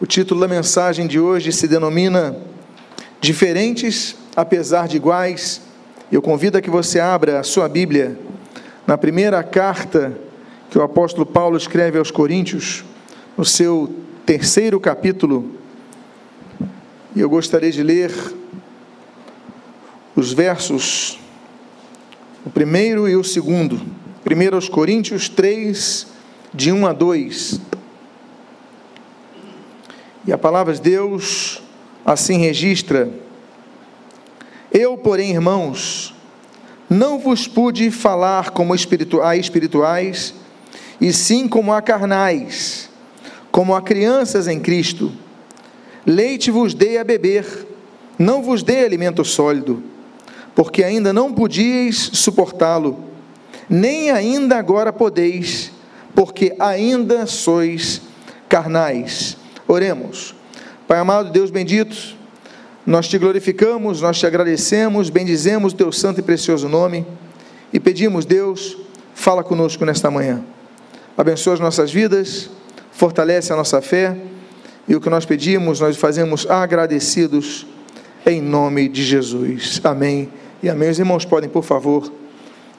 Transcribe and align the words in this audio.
O 0.00 0.04
título 0.04 0.40
da 0.40 0.48
mensagem 0.48 1.06
de 1.06 1.20
hoje 1.20 1.52
se 1.52 1.68
denomina 1.68 2.36
Diferentes, 3.20 4.16
apesar 4.34 4.88
de 4.88 4.96
iguais. 4.96 5.60
Eu 6.10 6.20
convido 6.20 6.58
a 6.58 6.60
que 6.60 6.68
você 6.68 6.98
abra 6.98 7.38
a 7.38 7.44
sua 7.44 7.68
Bíblia 7.68 8.18
na 8.84 8.98
primeira 8.98 9.44
carta 9.44 10.18
que 10.68 10.76
o 10.76 10.82
apóstolo 10.82 11.24
Paulo 11.24 11.56
escreve 11.56 11.98
aos 11.98 12.10
Coríntios, 12.10 12.84
no 13.36 13.44
seu 13.44 13.94
terceiro 14.26 14.80
capítulo. 14.80 15.52
E 17.14 17.20
eu 17.20 17.30
gostaria 17.30 17.70
de 17.70 17.84
ler 17.84 18.12
os 20.16 20.32
versos, 20.32 21.16
o 22.44 22.50
primeiro 22.50 23.08
e 23.08 23.14
o 23.14 23.22
segundo. 23.22 23.80
Primeiro 24.24 24.56
aos 24.56 24.68
Coríntios 24.68 25.28
3, 25.28 26.08
de 26.52 26.72
1 26.72 26.86
a 26.88 26.92
2. 26.92 27.77
E 30.26 30.32
a 30.32 30.38
palavra 30.38 30.74
de 30.74 30.80
Deus 30.80 31.62
assim 32.04 32.38
registra: 32.38 33.10
Eu, 34.72 34.96
porém, 34.96 35.30
irmãos, 35.30 36.14
não 36.88 37.18
vos 37.18 37.46
pude 37.46 37.90
falar 37.90 38.50
como 38.50 38.72
a 38.72 39.36
espirituais, 39.36 40.34
e 41.00 41.12
sim 41.12 41.46
como 41.46 41.72
a 41.72 41.82
carnais, 41.82 42.88
como 43.50 43.74
a 43.74 43.82
crianças 43.82 44.48
em 44.48 44.58
Cristo. 44.58 45.12
Leite 46.06 46.50
vos 46.50 46.72
dei 46.72 46.96
a 46.96 47.04
beber, 47.04 47.66
não 48.18 48.42
vos 48.42 48.62
dei 48.62 48.84
alimento 48.84 49.24
sólido, 49.24 49.82
porque 50.54 50.82
ainda 50.82 51.12
não 51.12 51.32
podíeis 51.32 52.10
suportá-lo, 52.14 53.04
nem 53.68 54.10
ainda 54.10 54.56
agora 54.56 54.92
podeis, 54.92 55.70
porque 56.14 56.54
ainda 56.58 57.26
sois 57.26 58.00
carnais. 58.48 59.36
Oremos. 59.68 60.34
Pai 60.88 60.98
amado, 60.98 61.30
Deus 61.30 61.50
bendito, 61.50 62.16
nós 62.86 63.06
te 63.06 63.18
glorificamos, 63.18 64.00
nós 64.00 64.18
te 64.18 64.26
agradecemos, 64.26 65.10
bendizemos 65.10 65.74
o 65.74 65.76
teu 65.76 65.92
santo 65.92 66.20
e 66.20 66.22
precioso 66.22 66.68
nome 66.68 67.06
e 67.70 67.78
pedimos, 67.78 68.24
Deus, 68.24 68.78
fala 69.14 69.44
conosco 69.44 69.84
nesta 69.84 70.10
manhã. 70.10 70.42
Abençoa 71.16 71.52
as 71.52 71.60
nossas 71.60 71.92
vidas, 71.92 72.48
fortalece 72.90 73.52
a 73.52 73.56
nossa 73.56 73.82
fé 73.82 74.16
e 74.88 74.96
o 74.96 75.00
que 75.00 75.10
nós 75.10 75.26
pedimos, 75.26 75.80
nós 75.80 75.98
fazemos 75.98 76.48
agradecidos 76.48 77.66
em 78.24 78.40
nome 78.40 78.88
de 78.88 79.04
Jesus. 79.04 79.80
Amém. 79.84 80.30
E 80.62 80.68
amém. 80.68 80.88
Os 80.88 80.98
irmãos 80.98 81.24
podem, 81.24 81.48
por 81.48 81.62
favor, 81.62 82.10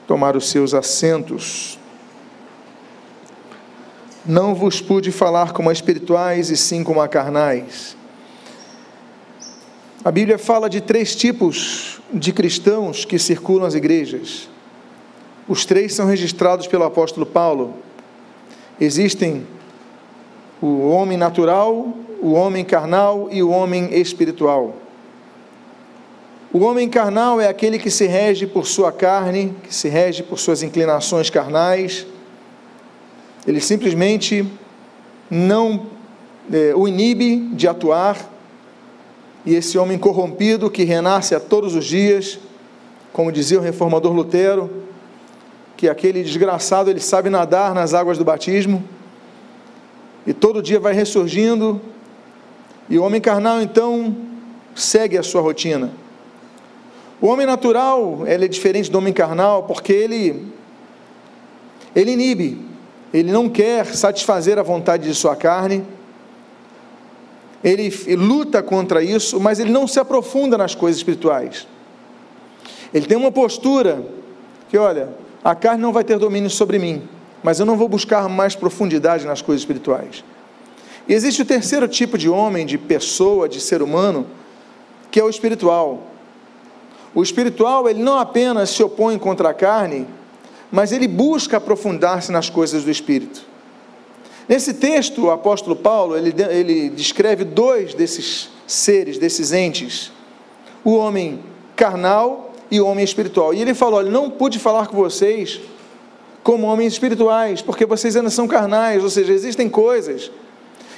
tomar 0.07 0.35
os 0.35 0.49
seus 0.49 0.73
assentos. 0.73 1.78
Não 4.29 4.53
vos 4.53 4.79
pude 4.79 5.11
falar 5.11 5.53
como 5.53 5.71
a 5.71 5.73
espirituais 5.73 6.51
e 6.51 6.55
sim 6.55 6.83
como 6.83 7.01
a 7.01 7.07
carnais. 7.07 7.97
A 10.05 10.11
Bíblia 10.11 10.37
fala 10.37 10.69
de 10.69 10.81
três 10.81 11.15
tipos 11.15 11.99
de 12.13 12.31
cristãos 12.31 13.03
que 13.03 13.17
circulam 13.17 13.65
as 13.65 13.73
igrejas. 13.73 14.47
Os 15.47 15.65
três 15.65 15.95
são 15.95 16.05
registrados 16.05 16.67
pelo 16.67 16.83
apóstolo 16.83 17.25
Paulo. 17.25 17.73
Existem 18.79 19.47
o 20.61 20.87
homem 20.89 21.17
natural, 21.17 21.91
o 22.21 22.33
homem 22.33 22.63
carnal 22.63 23.29
e 23.31 23.41
o 23.41 23.49
homem 23.49 23.91
espiritual. 23.99 24.75
O 26.53 26.59
homem 26.59 26.87
carnal 26.87 27.41
é 27.41 27.47
aquele 27.47 27.79
que 27.79 27.89
se 27.89 28.05
rege 28.05 28.45
por 28.45 28.67
sua 28.67 28.91
carne, 28.91 29.55
que 29.63 29.73
se 29.73 29.89
rege 29.89 30.21
por 30.21 30.37
suas 30.37 30.61
inclinações 30.61 31.31
carnais 31.31 32.05
ele 33.47 33.61
simplesmente 33.61 34.45
não 35.29 35.87
é, 36.51 36.73
o 36.75 36.87
inibe 36.87 37.49
de 37.53 37.67
atuar, 37.67 38.17
e 39.45 39.55
esse 39.55 39.77
homem 39.77 39.97
corrompido 39.97 40.69
que 40.69 40.83
renasce 40.83 41.33
a 41.33 41.39
todos 41.39 41.75
os 41.75 41.85
dias, 41.85 42.39
como 43.13 43.31
dizia 43.31 43.59
o 43.59 43.61
reformador 43.61 44.11
Lutero, 44.13 44.69
que 45.77 45.87
aquele 45.87 46.23
desgraçado 46.23 46.89
ele 46.89 46.99
sabe 46.99 47.29
nadar 47.29 47.73
nas 47.73 47.93
águas 47.93 48.17
do 48.17 48.25
batismo, 48.25 48.83
e 50.27 50.33
todo 50.33 50.61
dia 50.61 50.79
vai 50.79 50.93
ressurgindo, 50.93 51.79
e 52.89 52.97
o 52.97 53.03
homem 53.03 53.21
carnal 53.21 53.61
então 53.61 54.15
segue 54.75 55.17
a 55.17 55.23
sua 55.23 55.41
rotina. 55.41 55.91
O 57.21 57.27
homem 57.27 57.45
natural, 57.45 58.23
ele 58.25 58.45
é 58.45 58.47
diferente 58.47 58.89
do 58.89 58.97
homem 58.97 59.13
carnal, 59.13 59.63
porque 59.63 59.93
ele 59.93 60.47
ele 61.95 62.11
inibe, 62.11 62.68
ele 63.13 63.31
não 63.31 63.49
quer 63.49 63.85
satisfazer 63.85 64.59
a 64.59 64.63
vontade 64.63 65.07
de 65.07 65.15
sua 65.15 65.35
carne, 65.35 65.83
ele, 67.63 67.89
luta 68.15 68.63
contra 68.63 69.03
isso, 69.03 69.39
mas 69.39 69.59
ele 69.59 69.71
não 69.71 69.87
se 69.87 69.99
aprofunda 69.99 70.57
nas 70.57 70.75
coisas 70.75 70.97
espirituais. 70.97 71.67
Ele 72.93 73.05
tem 73.05 73.17
uma 73.17 73.31
postura 73.31 74.03
que, 74.69 74.77
olha, 74.77 75.09
a 75.43 75.53
carne 75.53 75.81
não 75.81 75.91
vai 75.91 76.03
ter 76.03 76.17
domínio 76.17 76.49
sobre 76.49 76.79
mim, 76.79 77.07
mas 77.43 77.59
eu 77.59 77.65
não 77.65 77.77
vou 77.77 77.89
buscar 77.89 78.29
mais 78.29 78.55
profundidade 78.55 79.25
nas 79.25 79.41
coisas 79.41 79.61
espirituais. 79.61 80.23
E 81.07 81.13
existe 81.13 81.41
o 81.41 81.45
terceiro 81.45 81.87
tipo 81.87 82.17
de 82.17 82.29
homem, 82.29 82.65
de 82.65 82.77
pessoa, 82.77 83.49
de 83.49 83.59
ser 83.59 83.81
humano, 83.81 84.27
que 85.11 85.19
é 85.19 85.23
o 85.23 85.29
espiritual. 85.29 86.03
O 87.13 87.23
espiritual, 87.23 87.89
ele 87.89 88.01
não 88.01 88.19
apenas 88.19 88.69
se 88.69 88.83
opõe 88.83 89.17
contra 89.17 89.49
a 89.49 89.53
carne, 89.53 90.07
mas 90.71 90.91
ele 90.91 91.07
busca 91.07 91.57
aprofundar-se 91.57 92.31
nas 92.31 92.49
coisas 92.49 92.83
do 92.83 92.91
Espírito. 92.91 93.41
Nesse 94.47 94.73
texto, 94.73 95.25
o 95.25 95.31
apóstolo 95.31 95.75
Paulo, 95.75 96.17
ele, 96.17 96.33
ele 96.49 96.89
descreve 96.89 97.43
dois 97.43 97.93
desses 97.93 98.49
seres, 98.65 99.17
desses 99.17 99.51
entes, 99.51 100.11
o 100.83 100.95
homem 100.95 101.39
carnal 101.75 102.53
e 102.71 102.79
o 102.79 102.87
homem 102.87 103.03
espiritual. 103.03 103.53
E 103.53 103.61
ele 103.61 103.73
falou: 103.73 103.99
Olha, 103.99 104.09
não 104.09 104.29
pude 104.29 104.57
falar 104.57 104.87
com 104.87 104.97
vocês 104.97 105.59
como 106.43 106.65
homens 106.65 106.93
espirituais, 106.93 107.61
porque 107.61 107.85
vocês 107.85 108.15
ainda 108.15 108.29
são 108.29 108.47
carnais, 108.47 109.03
ou 109.03 109.09
seja, 109.09 109.33
existem 109.33 109.69
coisas 109.69 110.31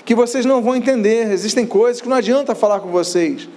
que 0.06 0.16
vocês 0.16 0.46
não 0.46 0.62
vão 0.62 0.76
entender, 0.76 1.32
existem 1.32 1.66
coisas 1.66 2.02
que 2.02 2.10
não 2.10 2.18
adianta 2.18 2.56
falar 2.56 2.80
com 2.80 2.90
vocês. 2.90 3.48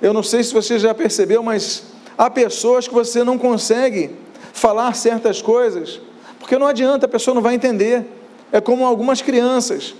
Eu 0.00 0.12
não 0.12 0.22
sei 0.22 0.42
se 0.42 0.52
você 0.52 0.78
já 0.78 0.94
percebeu, 0.94 1.42
mas 1.42 1.84
há 2.16 2.30
pessoas 2.30 2.88
que 2.88 2.94
você 2.94 3.22
não 3.22 3.38
consegue 3.38 4.10
falar 4.56 4.94
certas 4.94 5.42
coisas, 5.42 6.00
porque 6.38 6.58
não 6.58 6.66
adianta, 6.66 7.04
a 7.04 7.08
pessoa 7.08 7.34
não 7.34 7.42
vai 7.42 7.54
entender. 7.54 8.04
É 8.50 8.60
como 8.60 8.86
algumas 8.86 9.20
crianças. 9.20 9.94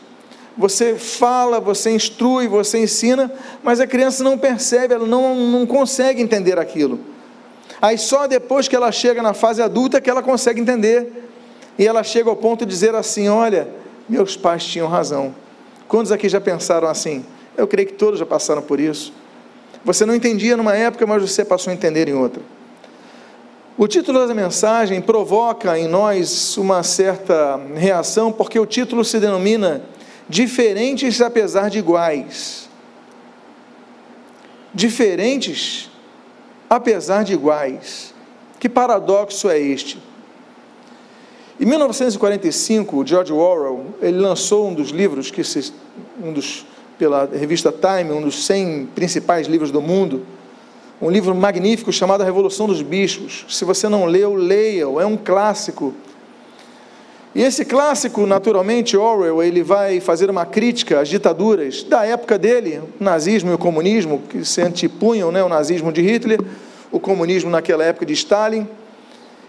Você 0.57 0.95
fala, 0.95 1.61
você 1.61 1.91
instrui, 1.91 2.49
você 2.49 2.79
ensina, 2.79 3.31
mas 3.63 3.81
a 3.81 3.87
criança 3.87 4.25
não 4.25 4.39
percebe, 4.39 4.95
ela 4.95 5.07
não, 5.07 5.35
não 5.35 5.67
consegue 5.67 6.23
entender 6.23 6.59
aquilo. 6.59 6.99
Aí 7.83 7.99
só 7.99 8.27
depois 8.27 8.67
que 8.67 8.75
ela 8.75 8.91
chega 8.91 9.23
na 9.23 9.35
fase 9.35 9.61
adulta 9.61 10.01
que 10.01 10.09
ela 10.09 10.23
consegue 10.23 10.59
entender. 10.59 11.29
E 11.79 11.87
ela 11.87 12.03
chega 12.03 12.31
ao 12.31 12.37
ponto 12.37 12.65
de 12.65 12.71
dizer 12.71 12.95
assim: 12.95 13.29
Olha, 13.29 13.69
meus 14.09 14.35
pais 14.35 14.65
tinham 14.65 14.89
razão. 14.89 15.35
Quantos 15.87 16.11
aqui 16.11 16.31
já 16.31 16.41
pensaram 16.41 16.89
assim? 16.89 17.27
Eu 17.55 17.67
creio 17.67 17.89
que 17.89 17.95
todos 17.95 18.19
já 18.19 18.25
passaram 18.25 18.63
por 18.63 18.81
isso. 18.81 19.13
Você 19.85 20.07
não 20.07 20.15
entendia 20.15 20.57
numa 20.57 20.75
época, 20.75 21.07
mas 21.07 21.21
você 21.21 21.45
passou 21.45 21.71
a 21.71 21.75
entender 21.75 22.09
em 22.09 22.15
outra. 22.15 22.43
O 23.79 23.87
título 23.87 24.27
da 24.27 24.35
mensagem 24.35 25.03
provoca 25.03 25.79
em 25.79 25.87
nós 25.87 26.57
uma 26.57 26.83
certa 26.83 27.61
reação, 27.75 28.33
porque 28.33 28.59
o 28.59 28.65
título 28.65 29.05
se 29.05 29.21
denomina 29.21 29.83
Diferentes 30.27 31.21
apesar 31.21 31.69
de 31.69 31.79
iguais. 31.79 32.71
Diferentes 34.73 35.91
apesar 36.71 37.23
de 37.23 37.35
iguais. 37.35 38.15
Que 38.59 38.67
paradoxo 38.67 39.51
é 39.51 39.59
este? 39.61 40.03
Em 41.61 41.67
1945, 41.67 43.07
George 43.07 43.33
Orwell, 43.33 43.95
ele 44.01 44.19
lançou 44.19 44.69
um 44.69 44.73
dos 44.75 44.89
livros 44.89 45.31
que 45.31 45.45
se, 45.45 45.71
um 46.23 46.33
dos 46.33 46.65
pela 46.99 47.27
revista 47.27 47.71
Time, 47.71 48.11
um 48.11 48.23
dos 48.23 48.47
100 48.47 48.87
principais 48.95 49.47
livros 49.47 49.71
do 49.71 49.83
mundo, 49.83 50.25
um 51.01 51.11
livro 51.11 51.35
magnífico 51.35 51.93
chamado 51.93 52.23
A 52.23 52.25
Revolução 52.25 52.67
dos 52.67 52.81
Bichos. 52.81 53.45
Se 53.49 53.65
você 53.65 53.89
não 53.89 54.07
leu, 54.07 54.35
leia-o, 54.35 55.01
é 55.01 55.05
um 55.05 55.17
clássico. 55.17 55.95
E 57.35 57.43
esse 57.43 57.67
clássico, 57.67 58.27
naturalmente, 58.27 58.97
Orwell, 58.97 59.43
ele 59.43 59.63
vai 59.63 60.01
fazer 60.01 60.31
uma 60.31 60.47
crítica 60.47 61.01
às 61.01 61.09
ditaduras 61.09 61.83
da 61.83 62.07
época 62.07 62.39
dele, 62.39 62.81
o 62.99 63.05
nazismo 63.05 63.51
e 63.51 63.55
o 63.55 63.59
comunismo, 63.59 64.23
que 64.27 64.43
se 64.43 64.63
antepunham, 64.63 65.31
né, 65.31 65.45
o 65.45 65.49
nazismo 65.49 65.93
de 65.93 66.01
Hitler, 66.01 66.41
o 66.91 66.99
comunismo 66.99 67.51
naquela 67.51 67.85
época 67.85 68.07
de 68.07 68.15
Stalin. 68.15 68.67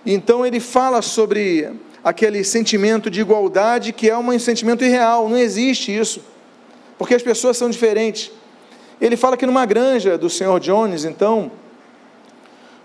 Então 0.05 0.45
ele 0.45 0.59
fala 0.59 1.01
sobre 1.01 1.69
aquele 2.03 2.43
sentimento 2.43 3.09
de 3.09 3.21
igualdade 3.21 3.93
que 3.93 4.09
é 4.09 4.17
um 4.17 4.37
sentimento 4.37 4.83
irreal, 4.83 5.29
não 5.29 5.37
existe 5.37 5.97
isso, 5.97 6.21
porque 6.97 7.15
as 7.15 7.23
pessoas 7.23 7.55
são 7.55 7.69
diferentes. 7.69 8.31
Ele 8.99 9.15
fala 9.15 9.37
que 9.37 9.45
numa 9.45 9.65
granja 9.65 10.17
do 10.17 10.29
senhor 10.29 10.59
Jones, 10.59 11.05
então, 11.05 11.51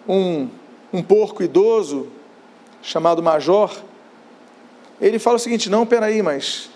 um, 0.06 0.48
um 0.92 1.02
porco 1.02 1.42
idoso, 1.42 2.08
chamado 2.82 3.22
Major, 3.22 3.70
ele 5.00 5.18
fala 5.18 5.36
o 5.36 5.38
seguinte: 5.38 5.70
não, 5.70 5.86
peraí, 5.86 6.22
mas 6.22 6.68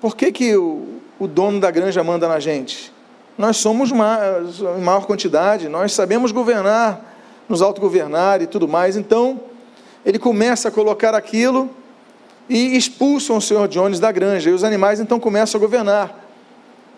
por 0.00 0.16
que, 0.16 0.30
que 0.30 0.56
o, 0.56 1.00
o 1.18 1.26
dono 1.26 1.58
da 1.58 1.70
granja 1.70 2.04
manda 2.04 2.28
na 2.28 2.38
gente? 2.38 2.92
Nós 3.36 3.56
somos 3.56 3.90
em 3.90 4.80
maior 4.82 5.06
quantidade, 5.06 5.68
nós 5.68 5.92
sabemos 5.92 6.32
governar, 6.32 7.16
nos 7.48 7.62
autogovernar 7.62 8.42
e 8.42 8.46
tudo 8.46 8.68
mais. 8.68 8.96
Então, 8.96 9.40
ele 10.04 10.18
começa 10.18 10.68
a 10.68 10.70
colocar 10.70 11.14
aquilo 11.14 11.70
e 12.48 12.76
expulsam 12.76 13.36
o 13.36 13.40
senhor 13.40 13.68
Jones 13.68 14.00
da 14.00 14.10
granja. 14.10 14.50
E 14.50 14.52
os 14.52 14.64
animais 14.64 15.00
então 15.00 15.20
começam 15.20 15.58
a 15.58 15.60
governar. 15.60 16.27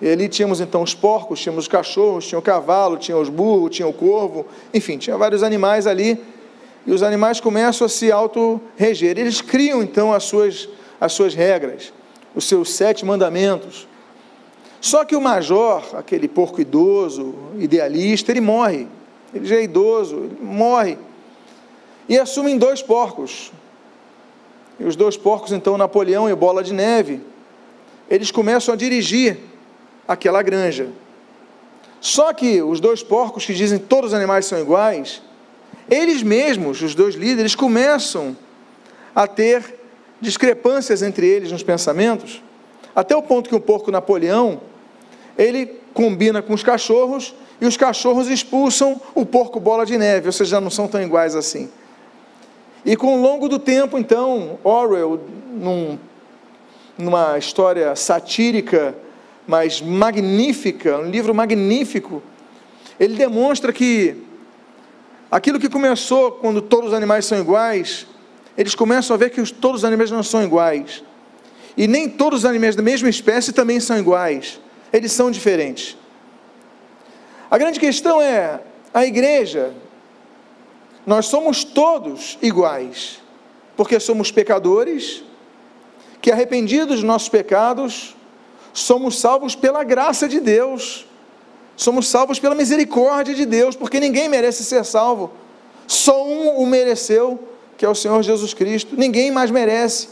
E 0.01 0.09
ali 0.09 0.29
tínhamos 0.29 0.61
então 0.61 0.83
os 0.83 0.95
porcos, 0.95 1.41
tínhamos 1.41 1.65
os 1.65 1.69
cachorros, 1.69 2.27
tinha 2.27 2.39
o 2.39 2.43
cavalo, 2.43 2.97
tinha 2.97 3.17
os 3.17 3.29
burros, 3.29 3.77
tinha 3.77 3.87
o 3.87 3.93
corvo, 3.93 4.47
enfim, 4.73 4.97
tinha 4.97 5.17
vários 5.17 5.43
animais 5.43 5.87
ali. 5.87 6.19
E 6.87 6.93
os 6.93 7.03
animais 7.03 7.39
começam 7.41 7.85
a 7.85 7.89
se 7.89 8.11
auto-reger. 8.11 9.19
Eles 9.19 9.43
criam 9.43 9.83
então 9.83 10.13
as 10.13 10.25
suas, 10.25 10.69
as 10.99 11.13
suas 11.13 11.35
regras, 11.35 11.93
os 12.35 12.45
seus 12.45 12.73
sete 12.73 13.05
mandamentos. 13.05 13.87
Só 14.81 15.05
que 15.05 15.15
o 15.15 15.21
major, 15.21 15.85
aquele 15.95 16.27
porco 16.27 16.61
idoso, 16.61 17.35
idealista, 17.59 18.33
ele 18.33 18.41
morre. 18.41 18.89
Ele 19.35 19.45
já 19.45 19.57
é 19.57 19.65
idoso, 19.65 20.17
ele 20.17 20.39
morre. 20.41 20.97
E 22.09 22.19
assumem 22.19 22.57
dois 22.57 22.81
porcos. 22.81 23.53
E 24.79 24.85
os 24.85 24.97
dois 24.97 25.19
porcos, 25.19 25.53
então, 25.53 25.77
Napoleão 25.77 26.31
e 26.31 26.35
Bola 26.35 26.65
de 26.65 26.73
Neve, 26.73 27.21
eles 28.09 28.31
começam 28.31 28.73
a 28.73 28.77
dirigir 28.77 29.50
aquela 30.11 30.43
granja. 30.43 30.89
Só 32.01 32.33
que 32.33 32.61
os 32.61 32.81
dois 32.81 33.01
porcos 33.01 33.47
que 33.47 33.55
dizem 33.55 33.79
todos 33.79 34.11
os 34.11 34.15
animais 34.15 34.45
são 34.45 34.59
iguais, 34.59 35.23
eles 35.89 36.21
mesmos, 36.21 36.83
os 36.83 36.97
dois 36.97 37.15
líderes, 37.15 37.55
começam 37.55 38.37
a 39.15 39.29
ter 39.29 39.79
discrepâncias 40.21 41.01
entre 41.01 41.29
eles 41.29 41.53
nos 41.53 41.63
pensamentos, 41.63 42.43
até 42.95 43.15
o 43.15 43.23
ponto 43.23 43.49
que 43.49 43.55
o 43.55 43.61
porco 43.61 43.93
Napoleão, 43.93 44.61
ele 45.39 45.79
combina 45.95 46.43
com 46.43 46.55
os 46.55 46.65
cachorros 46.65 47.33
e 47.61 47.67
os 47.67 47.77
cachorros 47.77 48.29
expulsam 48.29 49.01
o 49.15 49.25
porco 49.25 49.61
bola 49.61 49.87
de 49.87 49.97
neve, 49.97 50.27
ou 50.27 50.33
seja, 50.33 50.61
não 50.61 50.71
são 50.71 50.89
tão 50.89 51.01
iguais 51.01 51.37
assim. 51.37 51.71
E 52.85 52.97
com 52.97 53.17
o 53.17 53.23
longo 53.23 53.49
do 53.49 53.61
tempo, 53.61 53.97
então, 53.97 54.59
Orwell, 54.65 55.21
num, 55.53 55.97
numa 56.99 57.39
história 57.39 57.95
satírica, 57.95 58.97
mas 59.51 59.83
magnífica, 59.83 60.99
um 60.99 61.11
livro 61.11 61.35
magnífico, 61.35 62.23
ele 63.01 63.17
demonstra 63.17 63.73
que 63.73 64.15
aquilo 65.29 65.59
que 65.59 65.69
começou 65.69 66.31
quando 66.31 66.63
todos 66.63 66.91
os 66.91 66.95
animais 66.95 67.27
são 67.27 67.37
iguais, 67.37 68.07
eles 68.57 68.77
começam 68.77 69.13
a 69.13 69.19
ver 69.19 69.31
que 69.31 69.43
todos 69.53 69.81
os 69.81 69.85
animais 69.85 70.09
não 70.09 70.23
são 70.23 70.45
iguais. 70.45 71.03
E 71.77 71.89
nem 71.89 72.09
todos 72.09 72.41
os 72.41 72.45
animais 72.45 72.77
da 72.77 72.83
mesma 72.83 73.09
espécie 73.09 73.53
também 73.53 73.81
são 73.81 73.99
iguais. 73.99 74.61
Eles 74.93 75.11
são 75.11 75.33
diferentes. 75.33 75.97
A 77.51 77.59
grande 77.59 77.81
questão 77.81 78.23
é: 78.23 78.61
a 78.95 79.05
igreja, 79.05 79.75
nós 81.05 81.27
somos 81.27 81.65
todos 81.65 82.39
iguais, 82.41 83.21
porque 83.77 83.99
somos 83.99 84.31
pecadores, 84.31 85.25
que 86.23 86.31
arrependidos 86.31 86.97
dos 86.97 87.03
nossos 87.03 87.29
pecados, 87.29 88.15
somos 88.73 89.19
salvos 89.19 89.55
pela 89.55 89.83
graça 89.85 90.29
de 90.29 90.41
Deus, 90.41 91.07
somos 91.77 92.09
salvos 92.09 92.39
pela 92.39 92.55
misericórdia 92.55 93.35
de 93.35 93.47
Deus, 93.47 93.75
porque 93.75 93.99
ninguém 93.99 94.29
merece 94.29 94.65
ser 94.65 94.85
salvo, 94.85 95.33
só 95.87 96.27
um 96.27 96.59
o 96.59 96.67
mereceu, 96.67 97.39
que 97.77 97.85
é 97.85 97.89
o 97.89 97.95
Senhor 97.95 98.23
Jesus 98.23 98.53
Cristo, 98.55 98.95
ninguém 98.97 99.31
mais 99.31 99.51
merece, 99.51 100.09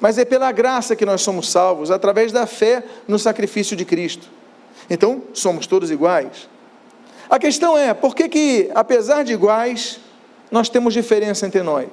mas 0.00 0.18
é 0.18 0.24
pela 0.24 0.50
graça 0.52 0.96
que 0.96 1.06
nós 1.06 1.22
somos 1.22 1.50
salvos, 1.50 1.90
através 1.90 2.32
da 2.32 2.46
fé 2.46 2.84
no 3.06 3.18
sacrifício 3.18 3.76
de 3.76 3.84
Cristo. 3.84 4.28
Então, 4.90 5.22
somos 5.32 5.66
todos 5.66 5.90
iguais. 5.90 6.48
A 7.28 7.38
questão 7.38 7.76
é, 7.76 7.92
por 7.94 8.14
que 8.14 8.28
que, 8.28 8.70
apesar 8.74 9.24
de 9.24 9.32
iguais, 9.32 9.98
nós 10.50 10.68
temos 10.68 10.94
diferença 10.94 11.46
entre 11.46 11.62
nós? 11.62 11.88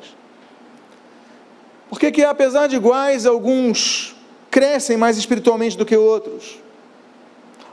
Por 1.90 2.00
que 2.00 2.12
que, 2.12 2.24
apesar 2.24 2.68
de 2.68 2.76
iguais, 2.76 3.26
alguns 3.26 4.13
crescem 4.54 4.96
mais 4.96 5.18
espiritualmente 5.18 5.76
do 5.76 5.84
que 5.84 5.98
outros? 5.98 6.60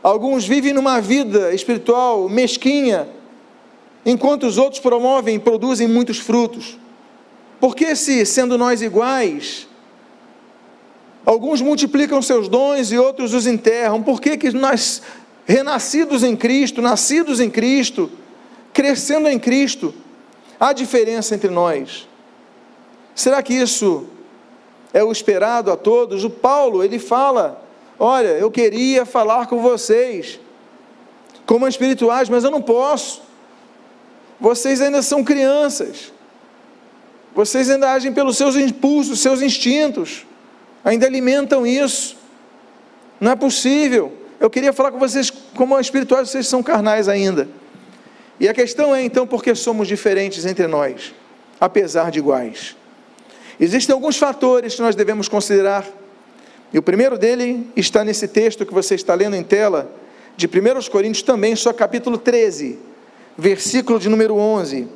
Alguns 0.03 0.47
vivem 0.47 0.73
numa 0.73 0.99
vida 0.99 1.55
espiritual 1.55 2.27
mesquinha, 2.27 3.07
enquanto 4.05 4.45
os 4.47 4.57
outros 4.57 4.81
promovem 4.81 5.35
e 5.35 5.39
produzem 5.39 5.87
muitos 5.87 6.19
frutos. 6.19 6.79
Por 7.61 7.77
que 7.77 7.95
se, 7.95 8.25
sendo 8.25 8.57
nós 8.57 8.81
iguais, 8.81 9.69
alguns 11.27 11.61
multiplicam 11.61 12.23
seus 12.23 12.49
dons 12.49 12.91
e 12.91 12.97
outros 12.97 13.35
os 13.35 13.47
enterram? 13.47 14.03
Por 14.03 14.19
que, 14.19 14.39
que 14.39 14.51
nós, 14.51 15.03
renascidos 15.45 16.25
em 16.25 16.35
Cristo, 16.35 16.81
nascidos 16.81 17.41
em 17.41 17.51
Cristo, 17.51 18.11
crescendo 18.73 19.29
em 19.29 19.39
Cristo, 19.39 19.93
há 20.59 20.73
diferença 20.73 21.35
entre 21.35 21.51
nós? 21.51 22.09
Será 23.15 23.43
que 23.43 23.53
isso 23.53 24.07
é 24.93 25.03
o 25.03 25.13
esperado 25.13 25.71
a 25.71 25.77
todos? 25.77 26.25
O 26.25 26.31
Paulo, 26.31 26.83
ele 26.83 26.99
fala: 26.99 27.63
Olha, 27.99 28.29
eu 28.29 28.51
queria 28.51 29.05
falar 29.05 29.47
com 29.47 29.61
vocês 29.61 30.41
como 31.47 31.67
espirituais, 31.67 32.29
mas 32.29 32.45
eu 32.45 32.51
não 32.51 32.63
posso. 32.63 33.23
Vocês 34.41 34.81
ainda 34.81 35.03
são 35.03 35.23
crianças. 35.23 36.13
Vocês 37.35 37.71
ainda 37.71 37.93
agem 37.93 38.13
pelos 38.13 38.37
seus 38.37 38.57
impulsos, 38.57 39.21
seus 39.21 39.43
instintos, 39.43 40.27
ainda 40.85 41.07
alimentam 41.07 41.67
isso. 41.67 42.17
Não 43.21 43.33
é 43.33 43.37
possível. 43.37 44.13
Eu 44.41 44.49
queria 44.49 44.73
falar 44.73 44.91
com 44.91 44.99
vocês 44.99 45.31
como 45.55 45.79
espirituais, 45.79 46.31
vocês 46.31 46.49
são 46.49 46.63
carnais 46.63 47.09
ainda. 47.09 47.49
E 48.41 48.49
a 48.49 48.55
questão 48.55 48.95
é 48.95 49.03
então 49.03 49.27
por 49.27 49.45
que 49.45 49.55
somos 49.55 49.87
diferentes 49.87 50.47
entre 50.47 50.67
nós, 50.67 51.15
apesar 51.61 52.11
de 52.11 52.19
iguais. 52.19 52.75
Existem 53.61 53.93
alguns 53.93 54.17
fatores 54.17 54.75
que 54.75 54.81
nós 54.81 54.97
devemos 54.97 55.29
considerar. 55.29 55.87
E 56.73 56.79
o 56.79 56.83
primeiro 56.83 57.19
dele 57.19 57.71
está 57.77 58.03
nesse 58.03 58.27
texto 58.27 58.65
que 58.65 58.73
você 58.73 58.95
está 58.95 59.15
lendo 59.15 59.37
em 59.37 59.43
tela, 59.43 59.93
de 60.35 60.47
1 60.47 60.91
Coríntios 60.91 61.23
também, 61.23 61.55
só 61.55 61.71
capítulo 61.71 62.17
13, 62.17 62.79
versículo 63.37 63.99
de 63.99 64.09
número 64.09 64.35
11. 64.35 64.89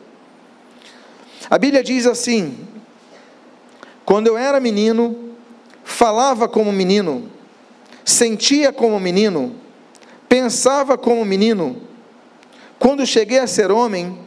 A 1.51 1.59
Bíblia 1.59 1.83
diz 1.83 2.07
assim: 2.07 2.57
Quando 4.07 4.29
eu 4.29 4.39
era 4.39 4.59
menino, 4.59 5.35
falava 5.83 6.49
como 6.49 6.73
menino, 6.73 7.31
sentia 8.03 8.73
como 8.73 8.99
menino, 8.99 9.55
pensava 10.27 10.97
como 10.97 11.23
menino. 11.23 11.83
Quando 12.79 13.05
cheguei 13.05 13.41
a 13.41 13.47
ser 13.47 13.71
homem, 13.71 14.19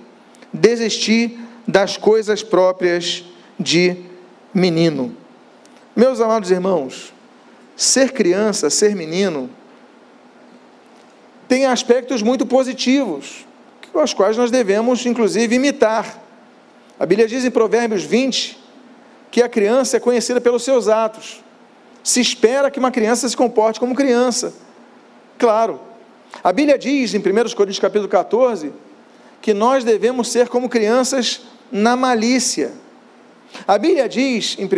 desisti 0.54 1.40
das 1.68 1.98
coisas 1.98 2.44
próprias 2.44 3.24
de 3.60 4.07
menino. 4.58 5.16
Meus 5.96 6.20
amados 6.20 6.50
irmãos, 6.50 7.14
ser 7.76 8.12
criança, 8.12 8.70
ser 8.70 8.96
menino, 8.96 9.50
tem 11.48 11.66
aspectos 11.66 12.22
muito 12.22 12.46
positivos, 12.46 13.46
os 13.94 14.14
quais 14.14 14.36
nós 14.36 14.52
devemos, 14.52 15.06
inclusive, 15.06 15.56
imitar. 15.56 16.22
A 17.00 17.06
Bíblia 17.06 17.28
diz 17.28 17.46
em 17.46 17.52
Provérbios 17.52 18.04
20 18.04 18.58
que 19.30 19.42
a 19.42 19.50
criança 19.50 19.98
é 19.98 20.00
conhecida 20.00 20.42
pelos 20.42 20.64
seus 20.64 20.88
atos. 20.88 21.44
Se 22.04 22.20
espera 22.20 22.72
que 22.72 22.80
uma 22.80 22.92
criança 22.92 23.30
se 23.30 23.38
comporte 23.38 23.80
como 23.80 23.96
criança. 23.96 24.54
Claro. 25.38 25.80
A 26.44 26.52
Bíblia 26.52 26.78
diz 26.78 27.14
em 27.14 27.20
1 27.20 27.22
Coríntios 27.56 27.80
capítulo 27.80 28.10
14 28.10 28.72
que 29.42 29.54
nós 29.54 29.84
devemos 29.84 30.30
ser 30.32 30.48
como 30.48 30.68
crianças 30.68 31.42
na 31.72 31.96
malícia. 31.96 32.72
A 33.66 33.78
Bíblia 33.78 34.08
diz 34.08 34.58
em 34.60 34.66
1 34.66 34.70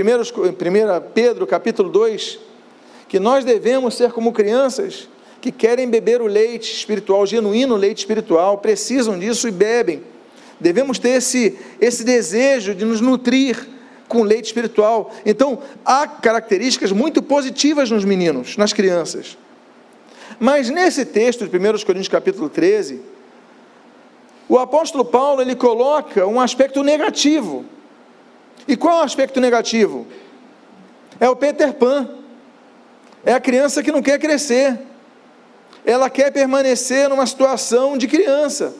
Pedro 1.14 1.48
capítulo 1.48 1.90
2 1.90 2.40
que 3.08 3.20
nós 3.20 3.44
devemos 3.44 3.96
ser 3.96 4.12
como 4.12 4.32
crianças 4.32 5.10
que 5.42 5.52
querem 5.52 5.90
beber 5.90 6.22
o 6.22 6.28
leite 6.28 6.72
espiritual, 6.72 7.26
genuíno 7.26 7.76
leite 7.76 8.00
espiritual, 8.00 8.58
precisam 8.60 9.18
disso 9.18 9.48
e 9.48 9.52
bebem. 9.52 10.04
Devemos 10.60 11.00
ter 11.00 11.12
esse, 11.12 11.58
esse 11.80 12.04
desejo 12.04 12.76
de 12.76 12.86
nos 12.86 13.02
nutrir 13.02 13.68
com 14.08 14.24
leite 14.24 14.46
espiritual. 14.46 15.12
Então, 15.26 15.60
há 15.86 16.06
características 16.08 16.92
muito 16.92 17.24
positivas 17.24 17.90
nos 17.90 18.04
meninos, 18.04 18.58
nas 18.58 18.74
crianças. 18.74 19.38
Mas 20.40 20.70
nesse 20.70 21.06
texto 21.06 21.48
de 21.48 21.58
1 21.58 21.62
Coríntios 21.86 22.08
capítulo 22.08 22.50
13, 22.50 23.02
o 24.48 24.58
apóstolo 24.58 25.06
Paulo 25.06 25.42
ele 25.42 25.56
coloca 25.56 26.26
um 26.26 26.40
aspecto 26.40 26.84
negativo. 26.84 27.66
E 28.70 28.78
qual 28.78 29.00
é 29.00 29.02
o 29.02 29.04
aspecto 29.04 29.42
negativo? 29.42 30.06
É 31.20 31.28
o 31.28 31.36
Peter 31.36 31.74
Pan. 31.74 32.08
É 33.26 33.34
a 33.34 33.40
criança 33.40 33.82
que 33.82 33.92
não 33.92 34.00
quer 34.00 34.20
crescer. 34.20 34.78
Ela 35.84 36.08
quer 36.08 36.32
permanecer 36.32 37.10
numa 37.10 37.26
situação 37.26 37.98
de 37.98 38.08
criança. 38.08 38.76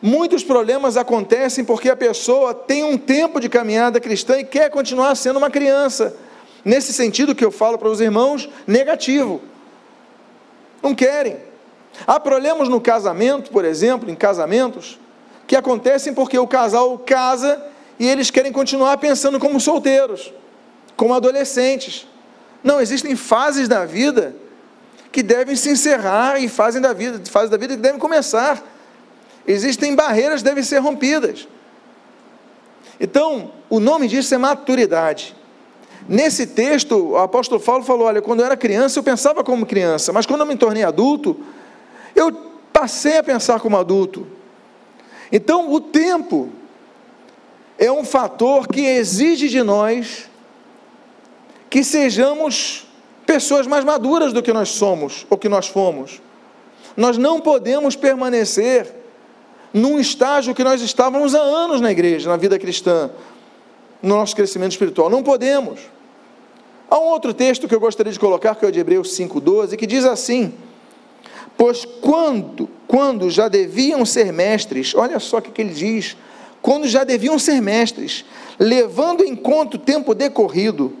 Muitos 0.00 0.42
problemas 0.42 0.96
acontecem 0.96 1.66
porque 1.66 1.90
a 1.90 1.96
pessoa 1.96 2.54
tem 2.54 2.82
um 2.82 2.96
tempo 2.96 3.38
de 3.38 3.48
caminhada 3.50 4.00
cristã 4.00 4.38
e 4.38 4.44
quer 4.44 4.70
continuar 4.70 5.14
sendo 5.16 5.36
uma 5.36 5.50
criança. 5.50 6.16
nesse 6.64 6.94
sentido 6.94 7.34
que 7.34 7.44
eu 7.44 7.50
falo 7.50 7.76
para 7.76 7.90
os 7.90 8.00
irmãos, 8.00 8.48
negativo. 8.66 9.42
Não 10.82 10.94
querem. 10.94 11.36
Há 12.06 12.18
problemas 12.18 12.70
no 12.70 12.80
casamento, 12.80 13.50
por 13.50 13.66
exemplo, 13.66 14.10
em 14.10 14.14
casamentos, 14.14 14.98
que 15.46 15.54
acontecem 15.56 16.14
porque 16.14 16.38
o 16.38 16.48
casal 16.48 16.98
casa 16.98 17.73
e 17.98 18.06
eles 18.08 18.30
querem 18.30 18.52
continuar 18.52 18.98
pensando 18.98 19.38
como 19.38 19.60
solteiros, 19.60 20.32
como 20.96 21.14
adolescentes. 21.14 22.06
Não, 22.62 22.80
existem 22.80 23.14
fases 23.14 23.68
da 23.68 23.84
vida 23.84 24.34
que 25.12 25.22
devem 25.22 25.54
se 25.54 25.70
encerrar 25.70 26.40
e 26.40 26.48
fases 26.48 26.80
da 26.80 26.92
vida, 26.92 27.20
fases 27.30 27.50
da 27.50 27.56
vida 27.56 27.76
que 27.76 27.82
devem 27.82 28.00
começar. 28.00 28.62
Existem 29.46 29.94
barreiras 29.94 30.40
que 30.40 30.48
devem 30.48 30.62
ser 30.62 30.78
rompidas. 30.78 31.46
Então, 32.98 33.52
o 33.68 33.78
nome 33.78 34.08
disso 34.08 34.34
é 34.34 34.38
maturidade. 34.38 35.36
Nesse 36.08 36.46
texto, 36.46 37.10
o 37.10 37.16
apóstolo 37.16 37.60
Paulo 37.60 37.84
falou: 37.84 38.06
Olha, 38.06 38.20
quando 38.20 38.40
eu 38.40 38.46
era 38.46 38.56
criança, 38.56 38.98
eu 38.98 39.02
pensava 39.02 39.44
como 39.44 39.64
criança, 39.64 40.12
mas 40.12 40.26
quando 40.26 40.40
eu 40.40 40.46
me 40.46 40.56
tornei 40.56 40.82
adulto, 40.82 41.38
eu 42.14 42.32
passei 42.72 43.18
a 43.18 43.22
pensar 43.22 43.60
como 43.60 43.76
adulto. 43.76 44.26
Então, 45.30 45.72
o 45.72 45.80
tempo 45.80 46.50
é 47.78 47.90
um 47.90 48.04
fator 48.04 48.68
que 48.68 48.80
exige 48.80 49.48
de 49.48 49.62
nós 49.62 50.28
que 51.68 51.82
sejamos 51.82 52.86
pessoas 53.26 53.66
mais 53.66 53.84
maduras 53.84 54.32
do 54.32 54.42
que 54.42 54.52
nós 54.52 54.68
somos 54.68 55.26
ou 55.28 55.36
que 55.36 55.48
nós 55.48 55.66
fomos. 55.66 56.20
Nós 56.96 57.18
não 57.18 57.40
podemos 57.40 57.96
permanecer 57.96 58.94
num 59.72 59.98
estágio 59.98 60.54
que 60.54 60.62
nós 60.62 60.80
estávamos 60.80 61.34
há 61.34 61.40
anos 61.40 61.80
na 61.80 61.90
igreja, 61.90 62.30
na 62.30 62.36
vida 62.36 62.58
cristã, 62.58 63.10
no 64.00 64.16
nosso 64.16 64.36
crescimento 64.36 64.70
espiritual. 64.70 65.10
Não 65.10 65.22
podemos. 65.22 65.80
Há 66.88 66.96
um 66.98 67.06
outro 67.06 67.34
texto 67.34 67.66
que 67.66 67.74
eu 67.74 67.80
gostaria 67.80 68.12
de 68.12 68.20
colocar, 68.20 68.54
que 68.54 68.64
é 68.64 68.68
o 68.68 68.70
de 68.70 68.78
Hebreus 68.78 69.18
5,12, 69.18 69.76
que 69.76 69.86
diz 69.86 70.04
assim: 70.04 70.54
Pois 71.56 71.84
quando, 71.84 72.70
quando 72.86 73.28
já 73.30 73.48
deviam 73.48 74.04
ser 74.04 74.32
mestres, 74.32 74.94
olha 74.94 75.18
só 75.18 75.38
o 75.38 75.42
que 75.42 75.60
ele 75.60 75.74
diz, 75.74 76.16
quando 76.64 76.88
já 76.88 77.04
deviam 77.04 77.38
ser 77.38 77.60
mestres, 77.60 78.24
levando 78.58 79.22
em 79.22 79.36
conta 79.36 79.76
o 79.76 79.78
tempo 79.78 80.14
decorrido, 80.14 80.94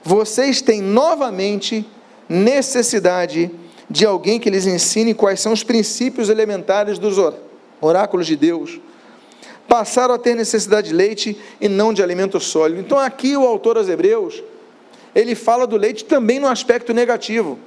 vocês 0.00 0.62
têm 0.62 0.80
novamente 0.80 1.84
necessidade 2.28 3.50
de 3.90 4.06
alguém 4.06 4.38
que 4.38 4.48
lhes 4.48 4.64
ensine 4.64 5.12
quais 5.12 5.40
são 5.40 5.52
os 5.52 5.64
princípios 5.64 6.28
elementares 6.28 7.00
dos 7.00 7.16
oráculos 7.80 8.28
de 8.28 8.36
Deus. 8.36 8.80
Passaram 9.66 10.14
a 10.14 10.18
ter 10.18 10.36
necessidade 10.36 10.90
de 10.90 10.94
leite 10.94 11.36
e 11.60 11.68
não 11.68 11.92
de 11.92 12.00
alimento 12.00 12.38
sólido. 12.38 12.80
Então, 12.80 12.96
aqui 12.96 13.36
o 13.36 13.44
autor 13.44 13.78
aos 13.78 13.88
Hebreus, 13.88 14.40
ele 15.16 15.34
fala 15.34 15.66
do 15.66 15.76
leite 15.76 16.04
também 16.04 16.38
no 16.38 16.46
aspecto 16.46 16.94
negativo. 16.94 17.58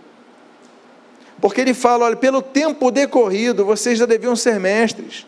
Porque 1.41 1.59
ele 1.59 1.73
fala: 1.73 2.05
olha, 2.05 2.15
pelo 2.15 2.41
tempo 2.41 2.89
decorrido, 2.91 3.65
vocês 3.65 3.99
já 3.99 4.05
deviam 4.05 4.37
ser 4.37 4.57
mestres. 4.57 5.25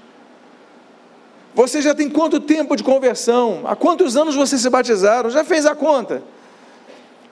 Você 1.58 1.82
já 1.82 1.96
tem 1.96 2.08
quanto 2.08 2.40
tempo 2.40 2.76
de 2.76 2.84
conversão? 2.84 3.64
Há 3.66 3.76
quantos 3.76 4.16
anos 4.16 4.36
vocês 4.36 4.62
se 4.62 4.70
batizaram? 4.70 5.28
Já 5.32 5.44
fez 5.44 5.66
a 5.66 5.74
conta? 5.74 6.22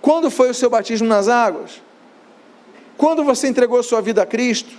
Quando 0.02 0.32
foi 0.32 0.50
o 0.50 0.54
seu 0.54 0.68
batismo 0.68 1.08
nas 1.08 1.28
águas? 1.28 1.80
Quando 2.98 3.24
você 3.24 3.48
entregou 3.48 3.78
a 3.78 3.84
sua 3.84 4.02
vida 4.02 4.24
a 4.24 4.26
Cristo? 4.26 4.74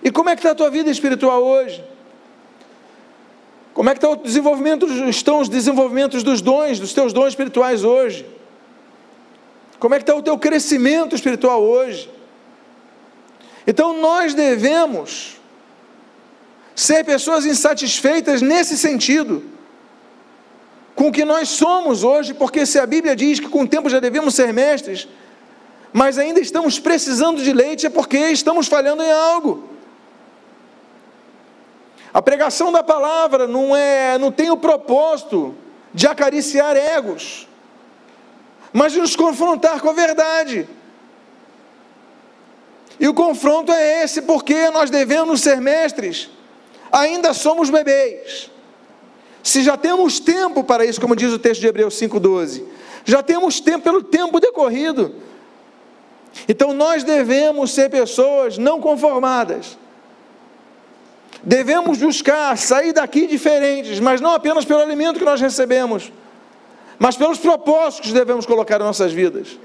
E 0.00 0.12
como 0.12 0.28
é 0.28 0.36
que 0.36 0.38
está 0.38 0.52
a 0.52 0.54
tua 0.54 0.70
vida 0.70 0.88
espiritual 0.88 1.42
hoje? 1.42 1.84
Como 3.74 3.90
é 3.90 3.94
que 3.94 3.98
está 3.98 4.10
o 4.10 4.14
desenvolvimento, 4.14 4.86
estão 5.08 5.40
os 5.40 5.48
desenvolvimentos 5.48 6.22
dos 6.22 6.40
dons, 6.40 6.78
dos 6.78 6.92
teus 6.92 7.12
dons 7.12 7.30
espirituais 7.30 7.82
hoje? 7.82 8.24
Como 9.80 9.96
é 9.96 9.98
que 9.98 10.04
está 10.04 10.14
o 10.14 10.22
teu 10.22 10.38
crescimento 10.38 11.16
espiritual 11.16 11.60
hoje? 11.64 12.08
Então 13.66 14.00
nós 14.00 14.34
devemos 14.34 15.37
ser 16.78 17.02
pessoas 17.04 17.44
insatisfeitas 17.44 18.40
nesse 18.40 18.78
sentido 18.78 19.42
com 20.94 21.08
o 21.08 21.12
que 21.12 21.24
nós 21.24 21.48
somos 21.48 22.04
hoje, 22.04 22.32
porque 22.32 22.64
se 22.64 22.78
a 22.78 22.86
Bíblia 22.86 23.16
diz 23.16 23.40
que 23.40 23.48
com 23.48 23.62
o 23.62 23.68
tempo 23.68 23.90
já 23.90 23.98
devemos 23.98 24.32
ser 24.36 24.52
mestres, 24.52 25.08
mas 25.92 26.18
ainda 26.18 26.38
estamos 26.38 26.78
precisando 26.78 27.42
de 27.42 27.52
leite, 27.52 27.86
é 27.86 27.90
porque 27.90 28.16
estamos 28.28 28.68
falhando 28.68 29.02
em 29.02 29.10
algo. 29.10 29.68
A 32.14 32.22
pregação 32.22 32.70
da 32.70 32.84
palavra 32.84 33.48
não 33.48 33.74
é, 33.74 34.16
não 34.16 34.30
tem 34.30 34.48
o 34.48 34.56
propósito 34.56 35.56
de 35.92 36.06
acariciar 36.06 36.76
egos, 36.76 37.48
mas 38.72 38.92
de 38.92 39.00
nos 39.00 39.16
confrontar 39.16 39.80
com 39.80 39.90
a 39.90 39.92
verdade. 39.92 40.68
E 43.00 43.08
o 43.08 43.14
confronto 43.14 43.72
é 43.72 44.04
esse, 44.04 44.22
porque 44.22 44.70
nós 44.70 44.90
devemos 44.90 45.40
ser 45.40 45.60
mestres, 45.60 46.37
ainda 46.92 47.32
somos 47.32 47.70
bebês. 47.70 48.50
Se 49.42 49.62
já 49.62 49.76
temos 49.76 50.20
tempo 50.20 50.62
para 50.62 50.84
isso, 50.84 51.00
como 51.00 51.16
diz 51.16 51.32
o 51.32 51.38
texto 51.38 51.60
de 51.60 51.66
Hebreus 51.66 51.94
5,12, 51.94 52.64
já 53.04 53.22
temos 53.22 53.60
tempo 53.60 53.84
pelo 53.84 54.02
tempo 54.02 54.40
decorrido. 54.40 55.14
Então 56.46 56.72
nós 56.74 57.02
devemos 57.02 57.72
ser 57.72 57.88
pessoas 57.88 58.58
não 58.58 58.80
conformadas. 58.80 59.78
Devemos 61.42 61.98
buscar 61.98 62.56
sair 62.58 62.92
daqui 62.92 63.26
diferentes, 63.26 64.00
mas 64.00 64.20
não 64.20 64.32
apenas 64.32 64.64
pelo 64.64 64.80
alimento 64.80 65.18
que 65.18 65.24
nós 65.24 65.40
recebemos, 65.40 66.12
mas 66.98 67.16
pelos 67.16 67.38
propósitos 67.38 68.10
que 68.10 68.18
devemos 68.18 68.44
colocar 68.44 68.80
em 68.80 68.84
nossas 68.84 69.12
vidas. 69.12 69.58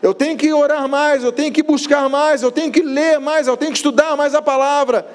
Eu 0.00 0.12
tenho 0.12 0.36
que 0.36 0.52
orar 0.52 0.88
mais, 0.88 1.22
eu 1.22 1.30
tenho 1.30 1.52
que 1.52 1.62
buscar 1.62 2.08
mais, 2.08 2.42
eu 2.42 2.50
tenho 2.50 2.72
que 2.72 2.82
ler 2.82 3.20
mais, 3.20 3.46
eu 3.46 3.56
tenho 3.56 3.70
que 3.70 3.78
estudar 3.78 4.16
mais 4.16 4.34
a 4.34 4.42
palavra, 4.42 5.06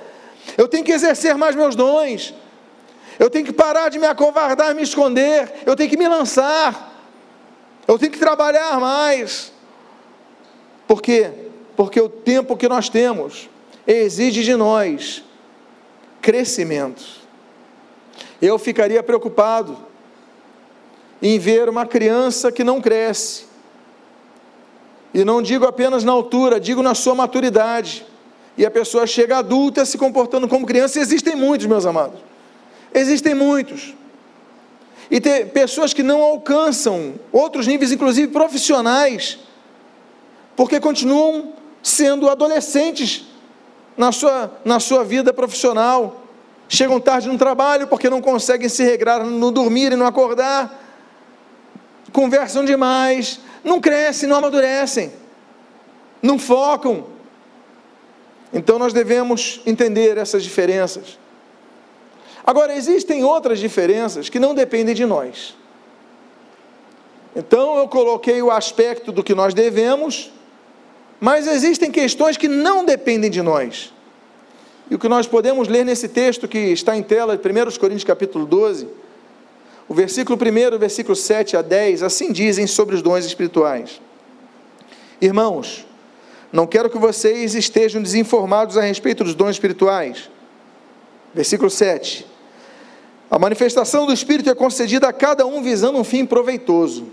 eu 0.55 0.67
tenho 0.67 0.83
que 0.83 0.91
exercer 0.91 1.35
mais 1.35 1.55
meus 1.55 1.75
dons. 1.75 2.33
Eu 3.19 3.29
tenho 3.29 3.45
que 3.45 3.53
parar 3.53 3.89
de 3.89 3.97
me 3.97 4.05
acovardar, 4.05 4.75
me 4.75 4.83
esconder. 4.83 5.51
Eu 5.65 5.75
tenho 5.75 5.89
que 5.89 5.97
me 5.97 6.07
lançar. 6.07 6.93
Eu 7.87 7.97
tenho 7.97 8.11
que 8.11 8.19
trabalhar 8.19 8.79
mais. 8.79 9.51
Por 10.87 11.01
quê? 11.01 11.31
Porque 11.75 11.99
o 11.99 12.07
tempo 12.07 12.55
que 12.55 12.67
nós 12.67 12.89
temos 12.89 13.49
exige 13.85 14.43
de 14.43 14.55
nós 14.55 15.23
crescimento. 16.21 17.03
Eu 18.41 18.59
ficaria 18.59 19.01
preocupado 19.01 19.77
em 21.21 21.39
ver 21.39 21.69
uma 21.69 21.85
criança 21.85 22.51
que 22.51 22.63
não 22.63 22.81
cresce. 22.81 23.45
E 25.13 25.23
não 25.23 25.41
digo 25.41 25.65
apenas 25.65 26.03
na 26.03 26.11
altura, 26.11 26.59
digo 26.59 26.83
na 26.83 26.93
sua 26.93 27.15
maturidade. 27.15 28.05
E 28.57 28.65
a 28.65 28.71
pessoa 28.71 29.05
chega 29.05 29.37
adulta 29.37 29.85
se 29.85 29.97
comportando 29.97 30.47
como 30.47 30.65
criança, 30.65 30.97
e 30.97 31.01
existem 31.01 31.35
muitos, 31.35 31.67
meus 31.67 31.85
amados. 31.85 32.19
Existem 32.93 33.35
muitos. 33.35 33.93
E 35.09 35.21
tem 35.21 35.45
pessoas 35.47 35.93
que 35.93 36.03
não 36.03 36.21
alcançam 36.21 37.15
outros 37.31 37.67
níveis, 37.67 37.91
inclusive 37.91 38.31
profissionais, 38.31 39.37
porque 40.55 40.79
continuam 40.79 41.53
sendo 41.83 42.27
adolescentes 42.29 43.25
na 43.95 44.11
sua, 44.11 44.51
na 44.65 44.79
sua 44.79 45.03
vida 45.03 45.31
profissional. 45.31 46.23
Chegam 46.67 46.99
tarde 46.99 47.29
no 47.29 47.37
trabalho 47.37 47.87
porque 47.87 48.09
não 48.09 48.21
conseguem 48.21 48.67
se 48.67 48.83
regrar 48.83 49.23
no 49.23 49.51
dormir 49.51 49.93
e 49.93 49.95
no 49.95 50.05
acordar. 50.05 50.83
Conversam 52.11 52.65
demais, 52.65 53.39
não 53.63 53.79
crescem, 53.79 54.27
não 54.27 54.37
amadurecem, 54.37 55.13
não 56.21 56.37
focam. 56.37 57.05
Então 58.53 58.79
nós 58.79 58.93
devemos 58.93 59.61
entender 59.65 60.17
essas 60.17 60.43
diferenças. 60.43 61.17
Agora, 62.45 62.73
existem 62.73 63.25
outras 63.25 63.59
diferenças 63.59 64.29
que 64.29 64.39
não 64.39 64.55
dependem 64.55 64.95
de 64.95 65.05
nós. 65.05 65.53
Então, 67.35 67.77
eu 67.77 67.89
coloquei 67.89 68.41
o 68.41 68.49
aspecto 68.49 69.11
do 69.11 69.21
que 69.21 69.35
nós 69.35 69.53
devemos, 69.53 70.31
mas 71.19 71.45
existem 71.45 71.91
questões 71.91 72.37
que 72.37 72.47
não 72.47 72.85
dependem 72.85 73.29
de 73.29 73.41
nós. 73.41 73.93
E 74.89 74.95
o 74.95 74.99
que 74.99 75.09
nós 75.09 75.27
podemos 75.27 75.67
ler 75.67 75.83
nesse 75.83 76.07
texto 76.07 76.47
que 76.47 76.57
está 76.57 76.95
em 76.95 77.03
tela, 77.03 77.35
1 77.35 77.77
Coríntios 77.77 78.05
capítulo 78.05 78.45
12, 78.45 78.87
o 79.89 79.93
versículo 79.93 80.39
1, 80.39 80.77
versículo 80.79 81.15
7 81.15 81.57
a 81.57 81.61
10, 81.61 82.01
assim 82.01 82.31
dizem 82.31 82.65
sobre 82.65 82.95
os 82.95 83.01
dons 83.01 83.25
espirituais. 83.25 84.01
Irmãos, 85.21 85.85
não 86.51 86.65
quero 86.65 86.89
que 86.89 86.97
vocês 86.97 87.55
estejam 87.55 88.01
desinformados 88.01 88.77
a 88.77 88.81
respeito 88.81 89.23
dos 89.23 89.35
dons 89.35 89.51
espirituais. 89.51 90.29
Versículo 91.33 91.69
7. 91.69 92.25
A 93.29 93.37
manifestação 93.37 94.05
do 94.05 94.13
Espírito 94.13 94.49
é 94.49 94.55
concedida 94.55 95.07
a 95.07 95.13
cada 95.13 95.45
um 95.45 95.61
visando 95.61 95.99
um 95.99 96.03
fim 96.03 96.25
proveitoso, 96.25 97.07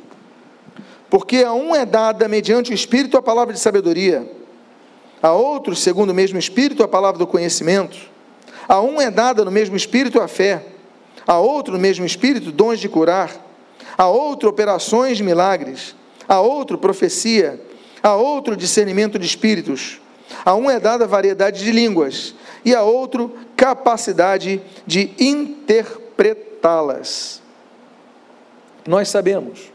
porque 1.10 1.42
a 1.42 1.52
um 1.52 1.74
é 1.74 1.84
dada 1.84 2.28
mediante 2.28 2.70
o 2.70 2.74
Espírito 2.74 3.16
a 3.16 3.22
palavra 3.22 3.52
de 3.52 3.58
sabedoria, 3.58 4.30
a 5.20 5.32
outro, 5.32 5.74
segundo 5.74 6.10
o 6.10 6.14
mesmo 6.14 6.38
Espírito, 6.38 6.84
a 6.84 6.88
palavra 6.88 7.18
do 7.18 7.26
conhecimento, 7.26 7.98
a 8.68 8.80
um 8.80 9.00
é 9.00 9.10
dada 9.10 9.44
no 9.44 9.50
mesmo 9.50 9.74
Espírito 9.74 10.20
a 10.20 10.28
fé, 10.28 10.64
a 11.26 11.38
outro, 11.38 11.72
no 11.72 11.80
mesmo 11.80 12.06
Espírito, 12.06 12.52
dons 12.52 12.78
de 12.78 12.88
curar, 12.88 13.32
a 13.98 14.06
outro 14.06 14.48
operações 14.48 15.16
de 15.16 15.24
milagres, 15.24 15.96
a 16.28 16.40
outro 16.40 16.78
profecia, 16.78 17.60
a 18.04 18.14
outro 18.14 18.54
discernimento 18.54 19.18
de 19.18 19.26
espíritos, 19.26 20.00
a 20.44 20.54
um 20.54 20.70
é 20.70 20.78
dada 20.78 21.06
variedade 21.06 21.64
de 21.64 21.73
línguas, 21.73 22.34
e 22.62 22.75
a 22.75 22.82
outro 22.82 23.34
capacidade 23.56 24.61
de 24.87 25.11
interpretá-las. 25.18 27.40
Nós 28.87 29.08
sabemos 29.08 29.73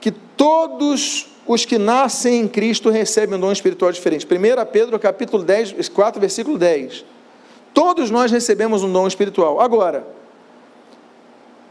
que 0.00 0.12
todos 0.12 1.26
os 1.46 1.64
que 1.64 1.78
nascem 1.78 2.42
em 2.42 2.48
Cristo 2.48 2.90
recebem 2.90 3.36
um 3.36 3.40
dom 3.40 3.50
espiritual 3.50 3.90
diferente. 3.90 4.24
1 4.24 4.28
Pedro 4.70 4.96
capítulo 5.00 5.42
10, 5.42 5.88
4, 5.88 6.20
versículo 6.20 6.56
10. 6.56 7.04
Todos 7.72 8.08
nós 8.10 8.30
recebemos 8.30 8.84
um 8.84 8.92
dom 8.92 9.08
espiritual. 9.08 9.60
Agora, 9.60 10.06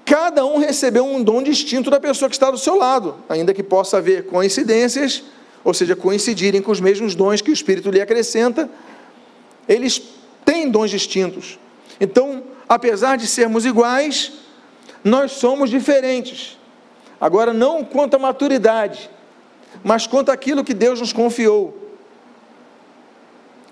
cada 0.05 0.45
um 0.45 0.57
recebeu 0.57 1.05
um 1.05 1.23
dom 1.23 1.41
distinto 1.41 1.89
da 1.89 1.99
pessoa 1.99 2.29
que 2.29 2.35
está 2.35 2.51
do 2.51 2.57
seu 2.57 2.75
lado, 2.75 3.15
ainda 3.29 3.53
que 3.53 3.63
possa 3.63 3.97
haver 3.97 4.25
coincidências, 4.25 5.23
ou 5.63 5.73
seja, 5.73 5.95
coincidirem 5.95 6.61
com 6.61 6.71
os 6.71 6.81
mesmos 6.81 7.15
dons 7.15 7.41
que 7.41 7.49
o 7.49 7.53
Espírito 7.53 7.89
lhe 7.89 8.01
acrescenta, 8.01 8.69
eles 9.67 10.01
têm 10.43 10.69
dons 10.69 10.91
distintos. 10.91 11.57
Então, 11.99 12.43
apesar 12.67 13.17
de 13.17 13.27
sermos 13.27 13.65
iguais, 13.65 14.33
nós 15.03 15.33
somos 15.33 15.69
diferentes. 15.69 16.57
Agora, 17.19 17.53
não 17.53 17.83
quanto 17.83 18.15
à 18.15 18.19
maturidade, 18.19 19.09
mas 19.83 20.05
quanto 20.05 20.29
àquilo 20.29 20.63
que 20.63 20.73
Deus 20.73 20.99
nos 20.99 21.13
confiou. 21.13 21.77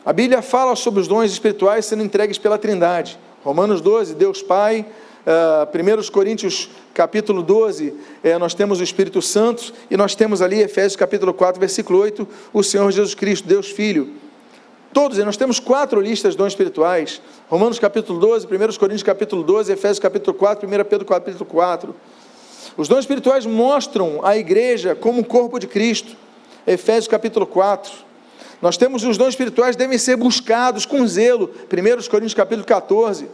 A 0.06 0.14
Bíblia 0.14 0.42
fala 0.42 0.76
sobre 0.76 1.02
os 1.02 1.08
dons 1.08 1.32
espirituais 1.32 1.86
sendo 1.86 2.04
entregues 2.04 2.38
pela 2.38 2.58
Trindade. 2.58 3.20
Romanos 3.44 3.82
12, 3.82 4.16
Deus 4.16 4.42
Pai, 4.42 4.86
Uh, 5.26 5.30
ah, 5.30 5.70
1 5.72 6.12
Coríntios 6.12 6.68
capítulo 6.96 7.44
12, 7.44 7.94
eh, 8.24 8.38
nós 8.40 8.56
temos 8.56 8.80
o 8.80 8.84
Espírito 8.84 9.22
Santo, 9.22 9.72
e 9.90 9.96
nós 9.96 10.16
temos 10.16 10.42
ali, 10.42 10.60
Efésios 10.60 10.96
capítulo 10.96 11.32
4, 11.32 11.60
versículo 11.60 12.00
8, 12.00 12.28
o 12.52 12.64
Senhor 12.64 12.92
Jesus 12.92 13.14
Cristo, 13.14 13.48
Deus 13.48 13.70
Filho. 13.70 14.16
Todos, 14.92 15.20
nós 15.20 15.38
temos 15.38 15.60
quatro 15.60 16.02
listas 16.02 16.34
de 16.34 16.38
dons 16.38 16.54
espirituais, 16.54 17.22
Romanos 17.48 17.78
capítulo 17.78 18.20
12, 18.20 18.48
1 18.48 18.50
Coríntios 18.80 19.04
capítulo 19.04 19.44
12, 19.44 19.72
Efésios 19.72 20.00
capítulo 20.00 20.36
4, 20.36 20.68
1 20.68 20.72
Pedro 20.86 21.06
capítulo 21.06 21.46
4. 21.46 21.96
Os 22.76 22.88
dons 22.88 23.00
espirituais 23.02 23.46
mostram 23.46 24.22
a 24.24 24.36
igreja 24.36 24.96
como 24.96 25.22
o 25.22 25.26
corpo 25.26 25.60
de 25.60 25.68
Cristo, 25.68 26.16
Efésios 26.66 27.08
capítulo 27.08 27.46
4. 27.46 27.92
Nós 28.62 28.76
temos 28.76 29.04
os 29.04 29.18
dons 29.18 29.30
espirituais 29.30 29.76
devem 29.76 29.98
ser 29.98 30.16
buscados 30.16 30.86
com 30.86 31.06
zelo, 31.08 31.52
1 31.72 32.10
Coríntios 32.10 32.34
capítulo 32.34 32.66
14. 32.66 33.28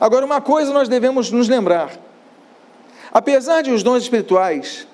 Agora, 0.00 0.24
uma 0.24 0.40
coisa 0.40 0.72
nós 0.72 0.88
devemos 0.88 1.30
nos 1.30 1.48
lembrar: 1.48 1.92
apesar 3.12 3.62
de 3.62 3.70
os 3.70 3.82
dons 3.82 4.02
espirituais 4.02 4.86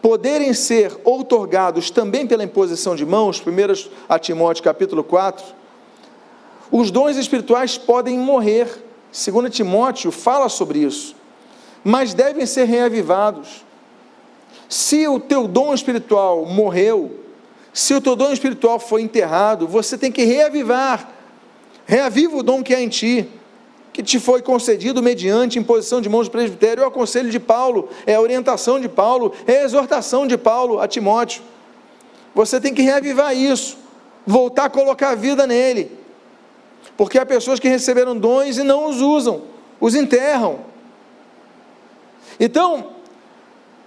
poderem 0.00 0.52
ser 0.52 0.94
outorgados 1.02 1.90
também 1.90 2.26
pela 2.26 2.44
imposição 2.44 2.94
de 2.94 3.06
mãos, 3.06 3.40
1 3.40 3.90
a 4.08 4.18
Timóteo 4.18 4.62
capítulo 4.62 5.02
4, 5.02 5.44
os 6.70 6.90
dons 6.90 7.16
espirituais 7.16 7.78
podem 7.78 8.18
morrer. 8.18 8.82
2 9.12 9.54
Timóteo 9.54 10.10
fala 10.10 10.48
sobre 10.48 10.80
isso, 10.80 11.14
mas 11.84 12.12
devem 12.12 12.44
ser 12.46 12.64
reavivados. 12.64 13.64
Se 14.68 15.06
o 15.06 15.20
teu 15.20 15.46
dom 15.46 15.72
espiritual 15.72 16.44
morreu, 16.44 17.20
se 17.72 17.94
o 17.94 18.00
teu 18.00 18.16
dom 18.16 18.32
espiritual 18.32 18.78
foi 18.78 19.02
enterrado, 19.02 19.66
você 19.66 19.96
tem 19.96 20.10
que 20.10 20.24
reavivar. 20.24 21.08
Reaviva 21.86 22.36
o 22.36 22.42
dom 22.42 22.62
que 22.62 22.74
há 22.74 22.80
em 22.80 22.88
ti 22.88 23.28
que 23.94 24.02
te 24.02 24.18
foi 24.18 24.42
concedido 24.42 25.00
mediante 25.00 25.56
imposição 25.56 26.00
de 26.00 26.08
mãos 26.08 26.26
do 26.26 26.32
presbitério, 26.32 26.82
é 26.82 26.86
o 26.86 26.90
conselho 26.90 27.30
de 27.30 27.38
Paulo, 27.38 27.88
é 28.04 28.16
a 28.16 28.20
orientação 28.20 28.80
de 28.80 28.88
Paulo, 28.88 29.32
é 29.46 29.58
a 29.58 29.64
exortação 29.64 30.26
de 30.26 30.36
Paulo 30.36 30.80
a 30.80 30.88
Timóteo. 30.88 31.44
Você 32.34 32.60
tem 32.60 32.74
que 32.74 32.82
reavivar 32.82 33.36
isso, 33.36 33.78
voltar 34.26 34.64
a 34.64 34.68
colocar 34.68 35.10
a 35.10 35.14
vida 35.14 35.46
nele, 35.46 35.96
porque 36.96 37.20
há 37.20 37.24
pessoas 37.24 37.60
que 37.60 37.68
receberam 37.68 38.18
dons 38.18 38.58
e 38.58 38.64
não 38.64 38.90
os 38.90 39.00
usam, 39.00 39.42
os 39.80 39.94
enterram. 39.94 40.58
Então, 42.40 42.94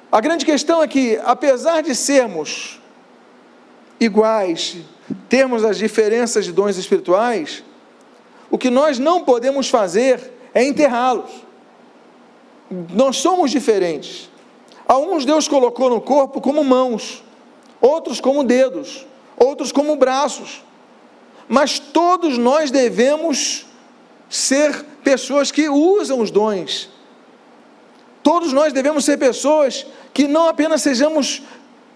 a 0.10 0.22
grande 0.22 0.46
questão 0.46 0.82
é 0.82 0.88
que, 0.88 1.20
apesar 1.22 1.84
de 1.84 1.94
sermos 1.94 2.80
iguais, 4.00 4.78
termos 5.28 5.66
as 5.66 5.78
diferenças 5.78 6.46
de 6.46 6.54
dons 6.54 6.78
espirituais, 6.78 7.62
o 8.50 8.58
que 8.58 8.70
nós 8.70 8.98
não 8.98 9.24
podemos 9.24 9.70
fazer 9.70 10.34
é 10.54 10.64
enterrá-los. 10.64 11.30
Nós 12.94 13.18
somos 13.18 13.52
diferentes. 13.52 14.30
A 14.88 14.96
Deus 15.26 15.48
colocou 15.48 15.90
no 15.90 16.00
corpo 16.00 16.40
como 16.40 16.64
mãos, 16.64 17.24
outros 17.82 18.22
como 18.22 18.44
dedos, 18.44 19.06
outros 19.38 19.72
como 19.72 19.96
braços. 19.96 20.64
Mas 21.48 21.80
todos 21.80 22.38
nós 22.38 22.72
devemos 22.72 23.66
ser 24.30 24.86
pessoas 25.04 25.52
que 25.52 25.70
usam 25.70 26.20
os 26.20 26.32
dons. 26.32 26.90
Todos 28.24 28.52
nós 28.52 28.74
devemos 28.74 29.06
ser 29.06 29.18
pessoas 29.18 29.86
que 30.14 30.28
não 30.28 30.50
apenas 30.50 30.82
sejamos 30.82 31.42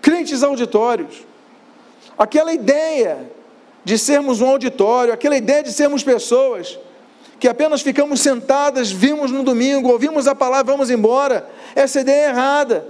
crentes 0.02 0.44
auditórios. 0.44 1.26
Aquela 2.18 2.54
ideia 2.54 3.32
de 3.84 3.98
sermos 3.98 4.42
um 4.42 4.48
auditório, 4.48 5.14
aquela 5.14 5.36
ideia 5.36 5.64
de 5.64 5.72
sermos 5.72 6.04
pessoas 6.04 6.78
que 7.42 7.48
apenas 7.48 7.82
ficamos 7.82 8.22
sentadas, 8.22 8.92
vimos 8.92 9.32
no 9.32 9.42
domingo, 9.42 9.90
ouvimos 9.90 10.28
a 10.28 10.36
palavra, 10.36 10.74
vamos 10.74 10.92
embora. 10.92 11.50
Essa 11.76 12.02
ideia 12.02 12.28
é 12.28 12.30
errada. 12.30 12.86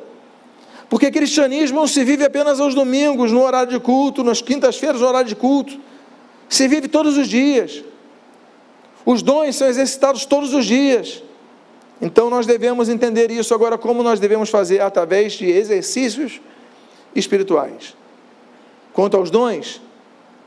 Porque 0.89 1.09
cristianismo 1.09 1.79
não 1.79 1.87
se 1.87 2.03
vive 2.03 2.25
apenas 2.25 2.59
aos 2.59 2.75
domingos, 2.75 3.31
no 3.31 3.41
horário 3.41 3.71
de 3.71 3.79
culto, 3.79 4.25
nas 4.25 4.41
quintas-feiras, 4.41 4.99
no 4.99 5.07
horário 5.07 5.29
de 5.29 5.37
culto. 5.37 5.79
Se 6.49 6.67
vive 6.67 6.89
todos 6.89 7.17
os 7.17 7.29
dias. 7.29 7.81
Os 9.05 9.21
dons 9.21 9.55
são 9.55 9.69
exercitados 9.69 10.25
todos 10.25 10.53
os 10.53 10.65
dias. 10.65 11.23
Então 12.01 12.29
nós 12.29 12.45
devemos 12.45 12.89
entender 12.89 13.31
isso 13.31 13.53
agora, 13.53 13.77
como 13.77 14.03
nós 14.03 14.19
devemos 14.19 14.49
fazer 14.49 14.81
através 14.81 15.31
de 15.31 15.49
exercícios 15.49 16.41
espirituais. 17.15 17.95
Quanto 18.91 19.15
aos 19.15 19.31
dons, 19.31 19.81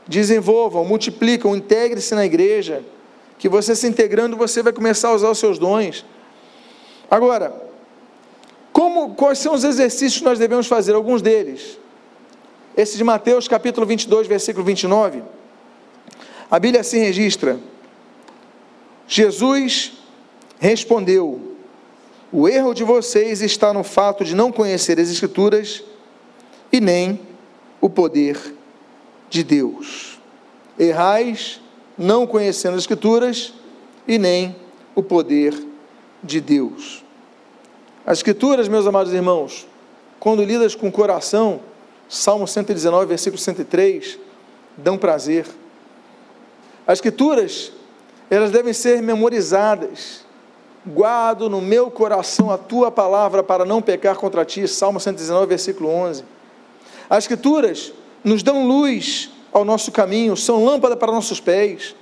desenvolvam, 0.07 0.85
multiplicam, 0.85 1.55
integre-se 1.55 2.13
na 2.13 2.25
igreja, 2.25 2.83
que 3.37 3.49
você 3.49 3.75
se 3.75 3.87
integrando, 3.87 4.37
você 4.37 4.61
vai 4.61 4.71
começar 4.71 5.09
a 5.09 5.13
usar 5.13 5.29
os 5.29 5.39
seus 5.39 5.59
dons. 5.59 6.05
Agora, 7.09 7.53
como, 8.71 9.15
quais 9.15 9.39
são 9.39 9.53
os 9.53 9.63
exercícios 9.63 10.19
que 10.19 10.25
nós 10.25 10.39
devemos 10.39 10.67
fazer? 10.67 10.93
Alguns 10.93 11.21
deles. 11.21 11.77
Esse 12.77 12.97
de 12.97 13.03
Mateus 13.03 13.47
capítulo 13.47 13.85
22, 13.85 14.27
versículo 14.27 14.65
29. 14.65 15.23
A 16.49 16.59
Bíblia 16.59 16.81
assim 16.81 16.99
registra: 16.99 17.59
Jesus 19.07 19.93
respondeu: 20.59 21.55
O 22.31 22.47
erro 22.47 22.73
de 22.73 22.83
vocês 22.83 23.41
está 23.41 23.73
no 23.73 23.83
fato 23.83 24.23
de 24.23 24.35
não 24.35 24.51
conhecer 24.51 24.99
as 24.99 25.09
Escrituras 25.09 25.83
e 26.71 26.81
nem 26.81 27.19
o 27.79 27.89
poder 27.89 28.54
de 29.29 29.43
Deus. 29.43 30.19
Errais 30.77 31.61
não 31.97 32.27
conhecendo 32.27 32.75
as 32.75 32.81
Escrituras 32.81 33.53
e 34.07 34.17
nem 34.17 34.55
o 34.93 35.01
poder 35.01 35.53
de 36.21 36.41
Deus. 36.41 37.03
As 38.05 38.19
Escrituras, 38.19 38.67
meus 38.67 38.85
amados 38.85 39.13
irmãos, 39.13 39.67
quando 40.19 40.43
lidas 40.43 40.75
com 40.75 40.91
coração, 40.91 41.61
Salmo 42.07 42.47
119, 42.47 43.05
versículo 43.07 43.37
103, 43.37 44.19
dão 44.77 44.97
prazer. 44.97 45.45
As 46.85 46.97
Escrituras, 46.99 47.71
elas 48.29 48.51
devem 48.51 48.73
ser 48.73 49.01
memorizadas. 49.01 50.23
Guardo 50.85 51.49
no 51.49 51.61
meu 51.61 51.89
coração 51.89 52.51
a 52.51 52.59
tua 52.59 52.91
palavra 52.91 53.41
para 53.41 53.65
não 53.65 53.81
pecar 53.81 54.15
contra 54.17 54.45
ti. 54.45 54.67
Salmo 54.67 54.99
119, 54.99 55.47
versículo 55.47 55.89
11. 55.89 56.23
As 57.09 57.23
Escrituras 57.23 57.91
nos 58.25 58.41
dão 58.41 58.67
luz 58.67 59.29
ao 59.53 59.63
nosso 59.63 59.91
caminho, 59.91 60.35
são 60.35 60.65
lâmpada 60.65 60.97
para 60.97 61.11
nossos 61.11 61.39
pés. 61.39 61.95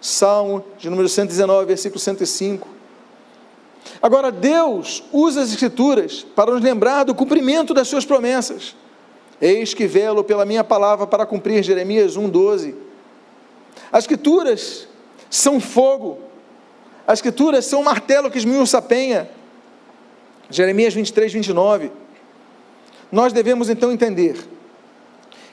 Salmo 0.00 0.64
de 0.76 0.90
número 0.90 1.08
119, 1.08 1.66
versículo 1.66 2.00
105. 2.00 2.68
Agora, 4.02 4.30
Deus 4.30 5.04
usa 5.12 5.40
as 5.40 5.50
Escrituras 5.50 6.26
para 6.34 6.52
nos 6.52 6.60
lembrar 6.60 7.04
do 7.04 7.14
cumprimento 7.14 7.72
das 7.72 7.88
suas 7.88 8.04
promessas. 8.04 8.76
Eis 9.40 9.72
que 9.72 9.86
velo 9.86 10.24
pela 10.24 10.44
minha 10.44 10.64
palavra 10.64 11.06
para 11.06 11.24
cumprir 11.24 11.62
Jeremias 11.62 12.16
1,12. 12.16 12.74
As 13.90 14.04
Escrituras 14.04 14.88
são 15.30 15.60
fogo, 15.60 16.18
as 17.06 17.18
Escrituras 17.20 17.64
são 17.64 17.80
um 17.80 17.84
martelo 17.84 18.30
que 18.30 18.38
esmiuça 18.38 18.78
a 18.78 18.82
penha. 18.82 19.30
Jeremias 20.50 20.92
23, 20.92 21.32
29. 21.32 21.92
Nós 23.10 23.32
devemos 23.32 23.70
então 23.70 23.92
entender 23.92 24.36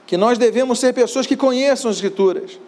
que 0.06 0.18
nós 0.18 0.38
devemos 0.38 0.80
ser 0.80 0.94
pessoas 0.94 1.26
que 1.26 1.36
conheçam 1.36 1.90
as 1.90 1.98
Escrituras, 1.98 2.60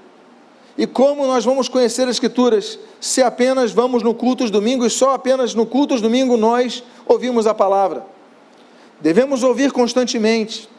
E 0.77 0.85
como 0.85 1.25
nós 1.25 1.43
vamos 1.43 1.67
conhecer 1.67 2.03
as 2.03 2.11
Escrituras 2.11 2.77
se 3.01 3.23
apenas 3.23 3.71
vamos 3.71 4.03
no 4.03 4.13
culto 4.13 4.43
dos 4.43 4.51
domingos 4.51 4.93
e 4.93 4.95
só 4.95 5.13
apenas 5.13 5.55
no 5.55 5.65
culto 5.65 5.95
dos 5.95 6.01
domingos 6.01 6.39
nós 6.39 6.83
ouvimos 7.07 7.47
a 7.47 7.53
palavra? 7.53 8.05
Devemos 9.01 9.41
ouvir 9.41 9.71
constantemente. 9.71 10.69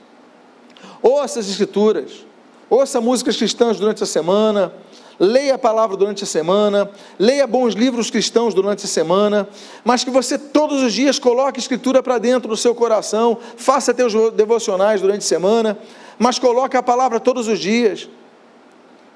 Ouça 1.02 1.40
as 1.40 1.48
Escrituras, 1.48 2.24
ouça 2.70 3.00
músicas 3.00 3.36
cristãs 3.36 3.78
durante 3.78 4.02
a 4.02 4.06
semana, 4.06 4.72
leia 5.18 5.54
a 5.54 5.58
palavra 5.58 5.96
durante 5.96 6.22
a 6.22 6.26
semana, 6.26 6.88
leia 7.18 7.46
bons 7.46 7.74
livros 7.74 8.08
cristãos 8.08 8.54
durante 8.54 8.84
a 8.84 8.88
semana, 8.88 9.48
mas 9.84 10.04
que 10.04 10.10
você 10.10 10.38
todos 10.38 10.80
os 10.82 10.92
dias 10.92 11.18
coloque 11.18 11.58
a 11.58 11.62
Escritura 11.62 12.02
para 12.02 12.18
dentro 12.18 12.48
do 12.48 12.56
seu 12.56 12.74
coração, 12.74 13.38
faça 13.56 13.92
teus 13.92 14.12
devocionais 14.32 15.00
durante 15.00 15.22
a 15.22 15.28
semana, 15.28 15.78
mas 16.18 16.38
coloque 16.38 16.76
a 16.76 16.82
palavra 16.82 17.20
todos 17.20 17.46
os 17.46 17.58
dias. 17.58 18.08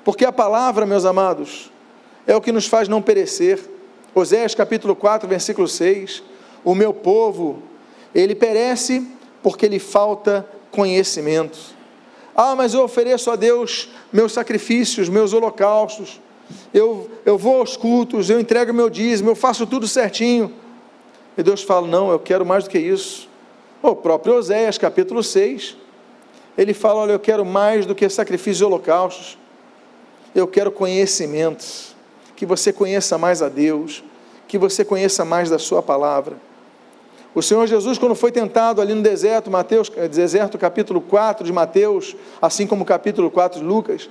Porque 0.05 0.25
a 0.25 0.33
palavra, 0.33 0.87
meus 0.87 1.05
amados, 1.05 1.71
é 2.27 2.35
o 2.37 2.41
que 2.41 2.53
nos 2.53 2.67
faz 2.67 2.89
não 2.89 3.03
perecer. 3.03 3.61
Oséias 4.15 4.55
capítulo 4.55 4.95
4, 4.95 5.29
versículo 5.29 5.67
6. 5.67 6.23
O 6.65 6.75
meu 6.75 6.93
povo, 6.93 7.63
ele 8.15 8.35
perece 8.35 9.07
porque 9.43 9.67
lhe 9.67 9.79
falta 9.79 10.47
conhecimento. 10.71 11.59
Ah, 12.35 12.55
mas 12.55 12.75
eu 12.75 12.83
ofereço 12.83 13.31
a 13.31 13.37
Deus 13.37 13.91
meus 14.13 14.33
sacrifícios, 14.33 15.09
meus 15.09 15.33
holocaustos. 15.33 16.21
Eu, 16.73 17.11
eu 17.25 17.37
vou 17.37 17.59
aos 17.59 17.77
cultos, 17.77 18.31
eu 18.31 18.41
entrego 18.41 18.73
meu 18.73 18.89
dízimo, 18.89 19.31
eu 19.31 19.35
faço 19.35 19.67
tudo 19.67 19.87
certinho. 19.87 20.53
E 21.37 21.43
Deus 21.43 21.63
fala: 21.63 21.87
Não, 21.87 22.11
eu 22.11 22.19
quero 22.19 22.45
mais 22.45 22.65
do 22.65 22.71
que 22.71 22.79
isso. 22.79 23.29
O 23.83 23.97
próprio 23.97 24.37
Oséias, 24.37 24.79
capítulo 24.79 25.23
6, 25.23 25.77
ele 26.57 26.75
fala: 26.75 27.01
Olha, 27.01 27.13
eu 27.13 27.21
quero 27.21 27.45
mais 27.45 27.87
do 27.87 27.95
que 27.95 28.09
sacrifícios 28.09 28.61
e 28.61 28.65
holocaustos. 28.65 29.39
Eu 30.35 30.47
quero 30.47 30.71
conhecimento, 30.71 31.65
que 32.35 32.47
você 32.47 32.73
conheça 32.73 33.19
mais 33.19 33.43
a 33.43 33.49
Deus, 33.49 34.03
que 34.49 34.57
você 34.59 34.85
conheça 34.85 35.25
mais 35.25 35.51
da 35.51 35.59
Sua 35.59 35.83
palavra. 35.83 36.37
O 37.35 37.43
Senhor 37.43 37.67
Jesus, 37.67 37.97
quando 37.97 38.15
foi 38.15 38.31
tentado 38.31 38.81
ali 38.81 38.95
no 38.95 39.03
deserto, 39.03 39.51
Mateus, 39.51 39.91
eh, 39.97 40.07
deserto 40.07 40.59
capítulo 40.59 41.01
4 41.01 41.45
de 41.47 41.53
Mateus, 41.53 42.15
assim 42.41 42.67
como 42.67 42.85
capítulo 42.85 43.31
4 43.31 43.61
de 43.61 43.65
Lucas, 43.65 44.11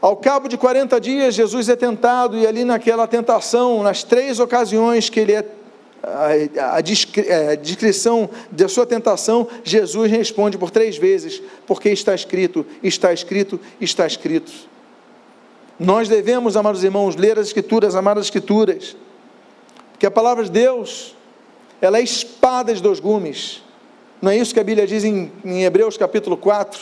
ao 0.00 0.16
cabo 0.16 0.48
de 0.48 0.56
40 0.56 1.00
dias, 1.00 1.34
Jesus 1.34 1.68
é 1.68 1.76
tentado, 1.76 2.36
e 2.36 2.44
ali 2.44 2.64
naquela 2.64 3.06
tentação, 3.06 3.82
nas 3.84 4.02
três 4.02 4.40
ocasiões 4.40 5.08
que 5.08 5.20
ele 5.20 5.32
é 5.32 5.44
a, 6.02 6.76
a, 6.76 6.78
é, 6.80 7.56
descrição 7.56 8.28
da 8.50 8.68
sua 8.68 8.84
tentação, 8.84 9.46
Jesus 9.62 10.10
responde 10.10 10.58
por 10.58 10.70
três 10.70 10.96
vezes, 10.96 11.40
porque 11.66 11.90
está 11.90 12.14
escrito, 12.14 12.66
está 12.82 13.12
escrito, 13.12 13.60
está 13.80 14.06
escrito. 14.06 14.52
Nós 15.78 16.08
devemos, 16.08 16.56
amados 16.56 16.82
irmãos, 16.82 17.14
ler 17.14 17.38
as 17.38 17.46
Escrituras, 17.46 17.94
amar 17.94 18.18
as 18.18 18.26
Escrituras, 18.26 18.96
porque 19.92 20.06
a 20.06 20.10
palavra 20.10 20.44
de 20.44 20.50
Deus, 20.50 21.14
ela 21.80 21.98
é 21.98 22.02
espada 22.02 22.74
de 22.74 22.82
dois 22.82 22.98
gumes. 22.98 23.62
Não 24.20 24.30
é 24.30 24.36
isso 24.36 24.52
que 24.52 24.60
a 24.60 24.64
Bíblia 24.64 24.86
diz 24.86 25.04
em, 25.04 25.30
em 25.44 25.64
Hebreus 25.64 25.96
capítulo 25.96 26.36
4? 26.36 26.80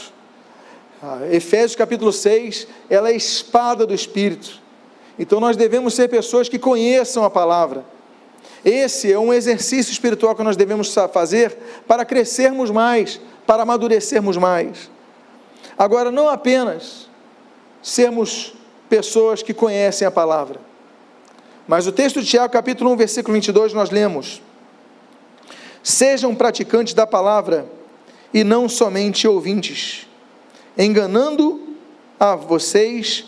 Ah, 1.02 1.20
Efésios 1.30 1.76
capítulo 1.76 2.12
6, 2.12 2.66
ela 2.88 3.10
é 3.10 3.16
espada 3.16 3.86
do 3.86 3.94
Espírito. 3.94 4.60
Então 5.18 5.40
nós 5.40 5.56
devemos 5.56 5.94
ser 5.94 6.08
pessoas 6.08 6.48
que 6.48 6.58
conheçam 6.58 7.24
a 7.24 7.30
palavra. 7.30 7.84
Esse 8.64 9.12
é 9.12 9.18
um 9.18 9.32
exercício 9.32 9.90
espiritual 9.90 10.34
que 10.34 10.42
nós 10.42 10.56
devemos 10.56 10.94
fazer 11.12 11.56
para 11.86 12.04
crescermos 12.04 12.70
mais, 12.70 13.20
para 13.46 13.62
amadurecermos 13.62 14.36
mais. 14.36 14.90
Agora, 15.78 16.10
não 16.10 16.28
apenas 16.28 17.08
sermos 17.82 18.54
pessoas 18.88 19.42
que 19.42 19.54
conhecem 19.54 20.06
a 20.06 20.10
palavra. 20.10 20.60
Mas 21.66 21.86
o 21.86 21.92
texto 21.92 22.20
de 22.20 22.26
Tiago, 22.26 22.52
capítulo 22.52 22.90
1, 22.92 22.96
versículo 22.96 23.34
22, 23.34 23.72
nós 23.72 23.90
lemos: 23.90 24.42
Sejam 25.82 26.34
praticantes 26.34 26.92
da 26.94 27.06
palavra 27.06 27.66
e 28.34 28.44
não 28.44 28.68
somente 28.68 29.26
ouvintes, 29.26 30.06
enganando 30.76 31.76
a 32.18 32.34
vocês 32.34 33.24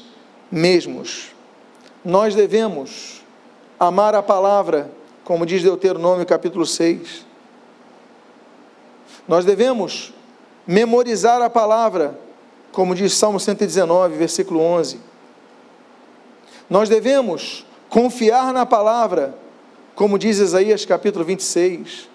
mesmos. 0.50 1.28
Nós 2.04 2.34
devemos 2.34 3.22
amar 3.78 4.14
a 4.14 4.22
palavra, 4.22 4.90
como 5.32 5.46
diz 5.46 5.62
Deuteronômio 5.62 6.26
capítulo 6.26 6.66
6. 6.66 7.24
Nós 9.26 9.46
devemos 9.46 10.12
memorizar 10.66 11.40
a 11.40 11.48
palavra, 11.48 12.20
como 12.70 12.94
diz 12.94 13.14
Salmo 13.14 13.40
119, 13.40 14.14
versículo 14.18 14.60
11 14.60 15.12
nós 16.68 16.88
devemos 16.88 17.66
confiar 17.88 18.52
na 18.52 18.66
palavra, 18.66 19.34
como 19.94 20.18
diz 20.18 20.38
Isaías 20.38 20.84
capítulo 20.84 21.24
26. 21.24 22.08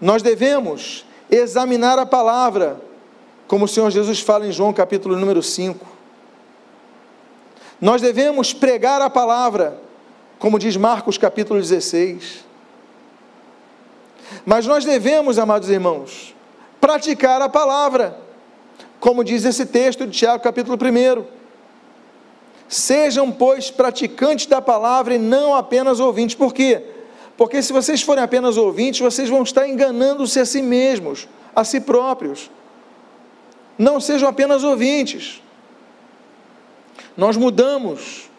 Nós 0.00 0.20
devemos 0.20 1.04
examinar 1.30 1.96
a 1.96 2.06
palavra, 2.06 2.80
como 3.46 3.66
o 3.66 3.68
Senhor 3.68 3.90
Jesus 3.90 4.20
fala 4.20 4.46
em 4.48 4.52
João 4.52 4.72
capítulo 4.72 5.16
número 5.16 5.42
5. 5.42 5.84
Nós 7.80 8.00
devemos 8.00 8.52
pregar 8.52 9.00
a 9.00 9.08
palavra, 9.08 9.80
como 10.42 10.58
diz 10.58 10.76
Marcos 10.76 11.16
capítulo 11.16 11.60
16. 11.60 12.44
Mas 14.44 14.66
nós 14.66 14.84
devemos, 14.84 15.38
amados 15.38 15.70
irmãos, 15.70 16.34
praticar 16.80 17.40
a 17.40 17.48
palavra, 17.48 18.18
como 18.98 19.22
diz 19.22 19.44
esse 19.44 19.64
texto 19.64 20.04
de 20.04 20.18
Tiago 20.18 20.42
capítulo 20.42 20.76
1. 20.76 21.24
Sejam, 22.66 23.30
pois, 23.30 23.70
praticantes 23.70 24.46
da 24.46 24.60
palavra 24.60 25.14
e 25.14 25.18
não 25.18 25.54
apenas 25.54 26.00
ouvintes. 26.00 26.34
Por 26.34 26.52
quê? 26.52 26.86
Porque 27.36 27.62
se 27.62 27.72
vocês 27.72 28.02
forem 28.02 28.24
apenas 28.24 28.56
ouvintes, 28.56 28.98
vocês 28.98 29.28
vão 29.28 29.44
estar 29.44 29.68
enganando-se 29.68 30.40
a 30.40 30.44
si 30.44 30.60
mesmos, 30.60 31.28
a 31.54 31.62
si 31.62 31.80
próprios. 31.80 32.50
Não 33.78 34.00
sejam 34.00 34.28
apenas 34.28 34.64
ouvintes. 34.64 35.40
Nós 37.16 37.36
mudamos 37.36 38.31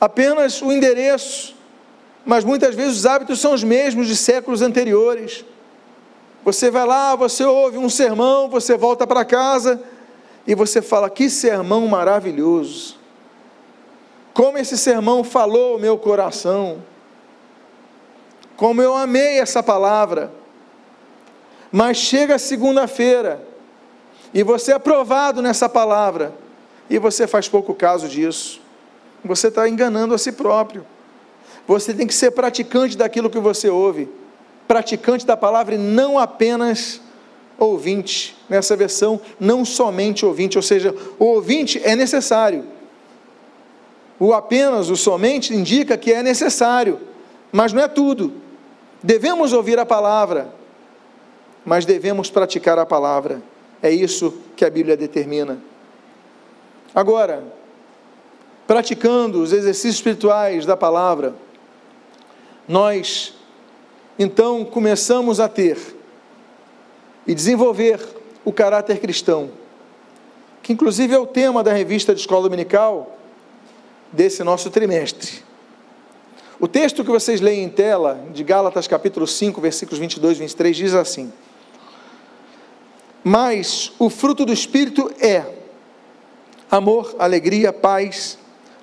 apenas 0.00 0.62
o 0.62 0.72
endereço, 0.72 1.54
mas 2.24 2.44
muitas 2.44 2.74
vezes 2.74 2.98
os 2.98 3.06
hábitos 3.06 3.40
são 3.40 3.52
os 3.52 3.62
mesmos 3.62 4.06
de 4.08 4.16
séculos 4.16 4.62
anteriores. 4.62 5.44
Você 6.44 6.70
vai 6.70 6.86
lá, 6.86 7.14
você 7.14 7.44
ouve 7.44 7.76
um 7.76 7.90
sermão, 7.90 8.48
você 8.48 8.76
volta 8.76 9.06
para 9.06 9.24
casa 9.24 9.80
e 10.46 10.54
você 10.54 10.80
fala: 10.80 11.10
que 11.10 11.28
sermão 11.28 11.86
maravilhoso! 11.86 12.98
Como 14.32 14.56
esse 14.56 14.78
sermão 14.78 15.22
falou 15.22 15.76
o 15.76 15.78
meu 15.78 15.98
coração, 15.98 16.82
como 18.56 18.80
eu 18.80 18.94
amei 18.94 19.38
essa 19.38 19.62
palavra. 19.62 20.32
Mas 21.72 21.98
chega 21.98 22.36
segunda-feira 22.38 23.40
e 24.34 24.42
você 24.42 24.72
é 24.72 24.74
aprovado 24.74 25.40
nessa 25.40 25.68
palavra 25.68 26.34
e 26.88 26.98
você 26.98 27.26
faz 27.26 27.48
pouco 27.48 27.74
caso 27.74 28.08
disso. 28.08 28.59
Você 29.24 29.48
está 29.48 29.68
enganando 29.68 30.14
a 30.14 30.18
si 30.18 30.32
próprio. 30.32 30.84
Você 31.66 31.94
tem 31.94 32.06
que 32.06 32.14
ser 32.14 32.30
praticante 32.32 32.96
daquilo 32.96 33.30
que 33.30 33.38
você 33.38 33.68
ouve, 33.68 34.08
praticante 34.66 35.26
da 35.26 35.36
palavra 35.36 35.74
e 35.74 35.78
não 35.78 36.18
apenas 36.18 37.00
ouvinte, 37.58 38.36
nessa 38.48 38.74
versão, 38.74 39.20
não 39.38 39.64
somente 39.64 40.24
ouvinte, 40.24 40.56
ou 40.56 40.62
seja, 40.62 40.94
o 41.18 41.26
ouvinte 41.26 41.80
é 41.84 41.94
necessário. 41.94 42.64
O 44.18 44.32
apenas, 44.32 44.88
o 44.88 44.96
somente, 44.96 45.54
indica 45.54 45.96
que 45.96 46.12
é 46.12 46.22
necessário, 46.22 46.98
mas 47.52 47.72
não 47.72 47.82
é 47.82 47.88
tudo. 47.88 48.32
Devemos 49.02 49.52
ouvir 49.52 49.78
a 49.78 49.86
palavra, 49.86 50.52
mas 51.64 51.84
devemos 51.84 52.30
praticar 52.30 52.78
a 52.78 52.86
palavra. 52.86 53.42
É 53.82 53.90
isso 53.90 54.34
que 54.56 54.64
a 54.64 54.70
Bíblia 54.70 54.96
determina. 54.96 55.58
Agora, 56.94 57.44
praticando 58.70 59.42
os 59.42 59.52
exercícios 59.52 59.96
espirituais 59.96 60.64
da 60.64 60.76
palavra, 60.76 61.34
nós 62.68 63.34
então 64.16 64.64
começamos 64.64 65.40
a 65.40 65.48
ter 65.48 65.76
e 67.26 67.34
desenvolver 67.34 67.98
o 68.44 68.52
caráter 68.52 69.00
cristão, 69.00 69.50
que 70.62 70.72
inclusive 70.72 71.12
é 71.12 71.18
o 71.18 71.26
tema 71.26 71.64
da 71.64 71.72
revista 71.72 72.14
de 72.14 72.20
escola 72.20 72.44
dominical 72.44 73.18
desse 74.12 74.44
nosso 74.44 74.70
trimestre. 74.70 75.42
O 76.60 76.68
texto 76.68 77.02
que 77.02 77.10
vocês 77.10 77.40
leem 77.40 77.64
em 77.64 77.68
tela, 77.68 78.24
de 78.32 78.44
Gálatas 78.44 78.86
capítulo 78.86 79.26
5, 79.26 79.60
versículos 79.60 79.98
22 79.98 80.36
e 80.36 80.40
23, 80.42 80.76
diz 80.76 80.94
assim: 80.94 81.32
Mas 83.24 83.90
o 83.98 84.08
fruto 84.08 84.46
do 84.46 84.52
Espírito 84.52 85.12
é 85.20 85.44
amor, 86.70 87.16
alegria, 87.18 87.72
paz, 87.72 88.38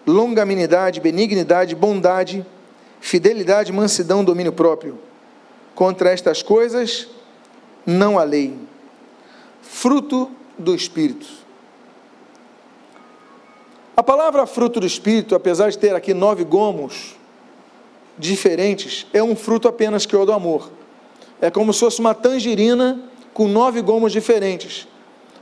longanimidade, 0.08 1.02
benignidade, 1.02 1.76
bondade, 1.76 2.46
fidelidade, 3.02 3.74
mansidão, 3.74 4.24
domínio 4.24 4.54
próprio. 4.54 4.98
Contra 5.76 6.10
estas 6.10 6.41
coisas 6.41 7.08
não 7.86 8.17
há 8.17 8.24
lei. 8.24 8.58
Fruto 9.62 10.32
do 10.58 10.74
Espírito. 10.74 11.28
A 13.96 14.02
palavra 14.02 14.46
fruto 14.46 14.80
do 14.80 14.86
Espírito, 14.88 15.36
apesar 15.36 15.70
de 15.70 15.78
ter 15.78 15.93
aqui 15.93 16.13
nove 16.13 16.43
gomos 16.43 17.15
diferentes, 18.17 19.06
é 19.13 19.22
um 19.22 19.36
fruto 19.36 19.67
apenas 19.67 20.06
que 20.06 20.15
é 20.15 20.17
o 20.17 20.26
do 20.26 20.32
amor. 20.32 20.72
É 21.41 21.52
como 21.52 21.74
se 21.74 21.80
fosse 21.80 22.00
uma 22.00 22.15
tangerina 22.15 23.00
com 23.34 23.48
nove 23.48 23.82
gomos 23.82 24.12
diferentes. 24.12 24.88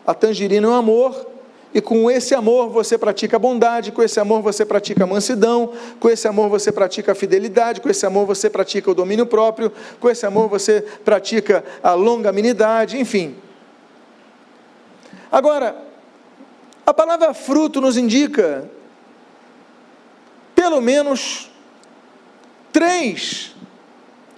A 0.05 0.13
tangerina 0.13 0.67
é 0.67 0.69
o 0.69 0.73
amor, 0.73 1.27
e 1.75 1.81
com 1.81 2.09
esse 2.09 2.33
amor 2.33 2.69
você 2.69 2.97
pratica 2.97 3.37
bondade, 3.37 3.91
com 3.91 4.01
esse 4.01 4.17
amor 4.17 4.41
você 4.41 4.65
pratica 4.65 5.05
mansidão, 5.05 5.73
com 5.99 6.09
esse 6.09 6.25
amor 6.25 6.47
você 6.47 6.71
pratica 6.71 7.13
fidelidade, 7.13 7.81
com 7.81 7.89
esse 7.89 8.05
amor 8.05 8.25
você 8.25 8.49
pratica 8.49 8.89
o 8.89 8.95
domínio 8.95 9.25
próprio, 9.25 9.69
com 9.99 10.09
esse 10.09 10.25
amor 10.25 10.47
você 10.47 10.81
pratica 11.03 11.65
a 11.83 11.91
longanimidade, 11.91 12.97
enfim. 12.97 13.35
Agora, 15.29 15.75
a 16.85 16.93
palavra 16.93 17.33
fruto 17.33 17.81
nos 17.81 17.97
indica 17.97 18.71
pelo 20.55 20.79
menos 20.79 21.51
três 22.71 23.53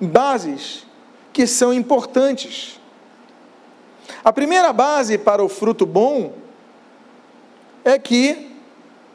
bases 0.02 0.88
que 1.32 1.45
são 1.45 1.71
importantes. 1.71 2.80
A 4.23 4.34
primeira 4.34 4.73
base 4.73 5.19
para 5.19 5.43
o 5.43 5.47
fruto 5.47 5.86
bom 5.86 6.46
é 7.88 7.97
que 7.97 8.52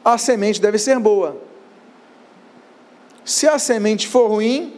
a 0.03 0.17
semente 0.17 0.59
deve 0.59 0.79
ser 0.79 0.97
boa. 0.97 1.37
Se 3.23 3.47
a 3.47 3.59
semente 3.59 4.07
for 4.07 4.27
ruim, 4.27 4.73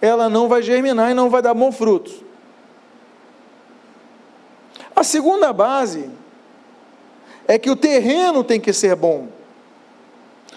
ela 0.00 0.28
não 0.28 0.48
vai 0.48 0.60
germinar 0.60 1.10
e 1.10 1.14
não 1.14 1.30
vai 1.30 1.40
dar 1.40 1.54
bom 1.54 1.70
fruto. 1.70 2.12
A 4.94 5.04
segunda 5.04 5.52
base 5.52 6.10
é 7.46 7.58
que 7.58 7.70
o 7.70 7.76
terreno 7.76 8.42
tem 8.42 8.60
que 8.60 8.72
ser 8.72 8.96
bom. 8.96 9.28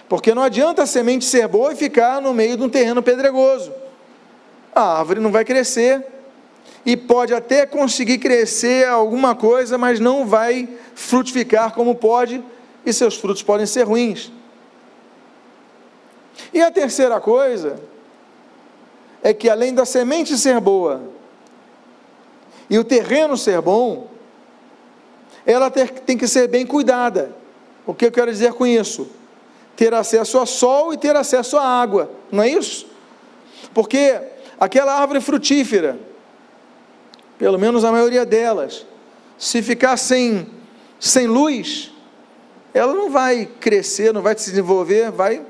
Porque 0.08 0.34
não 0.34 0.42
adianta 0.42 0.82
a 0.82 0.86
semente 0.86 1.24
ser 1.24 1.46
boa 1.46 1.72
e 1.72 1.76
ficar 1.76 2.20
no 2.20 2.34
meio 2.34 2.56
de 2.56 2.64
um 2.64 2.68
terreno 2.68 3.00
pedregoso. 3.00 3.72
A 4.74 4.98
árvore 4.98 5.20
não 5.20 5.30
vai 5.30 5.44
crescer 5.44 6.04
e 6.84 6.96
pode 6.96 7.34
até 7.34 7.66
conseguir 7.66 8.18
crescer 8.18 8.88
alguma 8.88 9.34
coisa, 9.34 9.76
mas 9.76 10.00
não 10.00 10.26
vai 10.26 10.68
frutificar 10.94 11.74
como 11.74 11.94
pode, 11.94 12.42
e 12.84 12.92
seus 12.92 13.16
frutos 13.16 13.42
podem 13.42 13.66
ser 13.66 13.82
ruins. 13.82 14.32
E 16.52 16.62
a 16.62 16.70
terceira 16.70 17.20
coisa 17.20 17.78
é 19.22 19.34
que 19.34 19.48
além 19.48 19.74
da 19.74 19.84
semente 19.84 20.36
ser 20.38 20.58
boa 20.60 21.02
e 22.68 22.78
o 22.78 22.84
terreno 22.84 23.36
ser 23.36 23.60
bom, 23.60 24.08
ela 25.44 25.70
tem 25.70 26.16
que 26.16 26.26
ser 26.26 26.48
bem 26.48 26.64
cuidada. 26.64 27.34
O 27.86 27.92
que 27.92 28.06
eu 28.06 28.12
quero 28.12 28.30
dizer 28.30 28.52
com 28.54 28.66
isso? 28.66 29.10
Ter 29.76 29.92
acesso 29.92 30.38
a 30.38 30.46
sol 30.46 30.92
e 30.94 30.96
ter 30.96 31.16
acesso 31.16 31.58
à 31.58 31.64
água, 31.64 32.10
não 32.30 32.42
é 32.42 32.48
isso? 32.48 32.86
Porque 33.74 34.20
aquela 34.58 34.94
árvore 34.94 35.20
frutífera, 35.20 35.98
pelo 37.40 37.58
menos 37.58 37.86
a 37.86 37.90
maioria 37.90 38.26
delas, 38.26 38.84
se 39.38 39.62
ficar 39.62 39.96
sem, 39.96 40.46
sem 41.00 41.26
luz, 41.26 41.90
ela 42.74 42.92
não 42.92 43.08
vai 43.08 43.48
crescer, 43.58 44.12
não 44.12 44.20
vai 44.20 44.36
se 44.36 44.50
desenvolver, 44.50 45.10
vai 45.10 45.40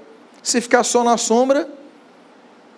se 0.40 0.60
ficar 0.60 0.84
só 0.84 1.02
na 1.02 1.16
sombra. 1.16 1.68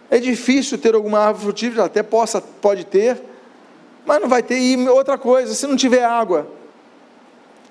É 0.09 0.18
difícil 0.18 0.79
ter 0.79 0.94
alguma 0.94 1.18
árvore 1.18 1.44
frutífera, 1.44 1.85
até 1.85 2.03
possa, 2.03 2.40
pode 2.40 2.87
ter, 2.87 3.22
mas 4.07 4.18
não 4.18 4.31
vai 4.31 4.42
ter. 4.42 4.59
E 4.59 4.88
outra 4.88 5.18
coisa, 5.18 5.55
se 5.55 5.66
não 5.66 5.77
tiver 5.77 6.05
água, 6.05 6.48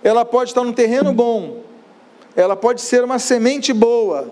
ela 0.04 0.24
pode 0.24 0.52
estar 0.52 0.64
num 0.64 0.72
terreno 0.72 1.12
bom, 1.12 1.64
ela 2.36 2.56
pode 2.56 2.82
ser 2.82 3.04
uma 3.04 3.18
semente 3.18 3.74
boa, 3.74 4.32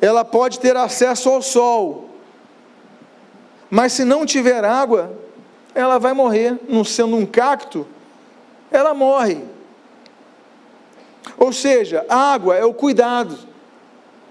ela 0.00 0.24
pode 0.24 0.58
ter 0.58 0.76
acesso 0.76 1.28
ao 1.28 1.40
sol, 1.40 2.10
mas 3.70 3.92
se 3.92 4.02
não 4.02 4.26
tiver 4.26 4.64
água, 4.64 5.16
ela 5.74 5.98
vai 5.98 6.12
morrer, 6.12 6.58
não 6.68 6.84
sendo 6.84 7.16
um 7.16 7.26
cacto, 7.26 7.86
ela 8.70 8.94
morre. 8.94 9.42
Ou 11.36 11.52
seja, 11.52 12.04
a 12.08 12.32
água 12.32 12.56
é 12.56 12.64
o 12.64 12.74
cuidado, 12.74 13.38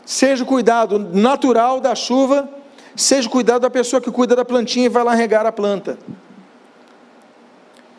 seja 0.06 0.44
o 0.44 0.48
cuidado 0.48 1.00
natural 1.00 1.80
da 1.80 1.96
chuva, 1.96 2.50
seja 2.96 3.28
o 3.28 3.32
cuidado 3.32 3.62
da 3.62 3.70
pessoa 3.70 4.02
que 4.02 4.12
cuida 4.12 4.36
da 4.36 4.46
plantinha 4.46 4.86
e 4.86 4.90
vai 4.90 5.04
lá 5.04 5.14
regar 5.14 5.46
a 5.46 5.52
planta. 5.52 5.98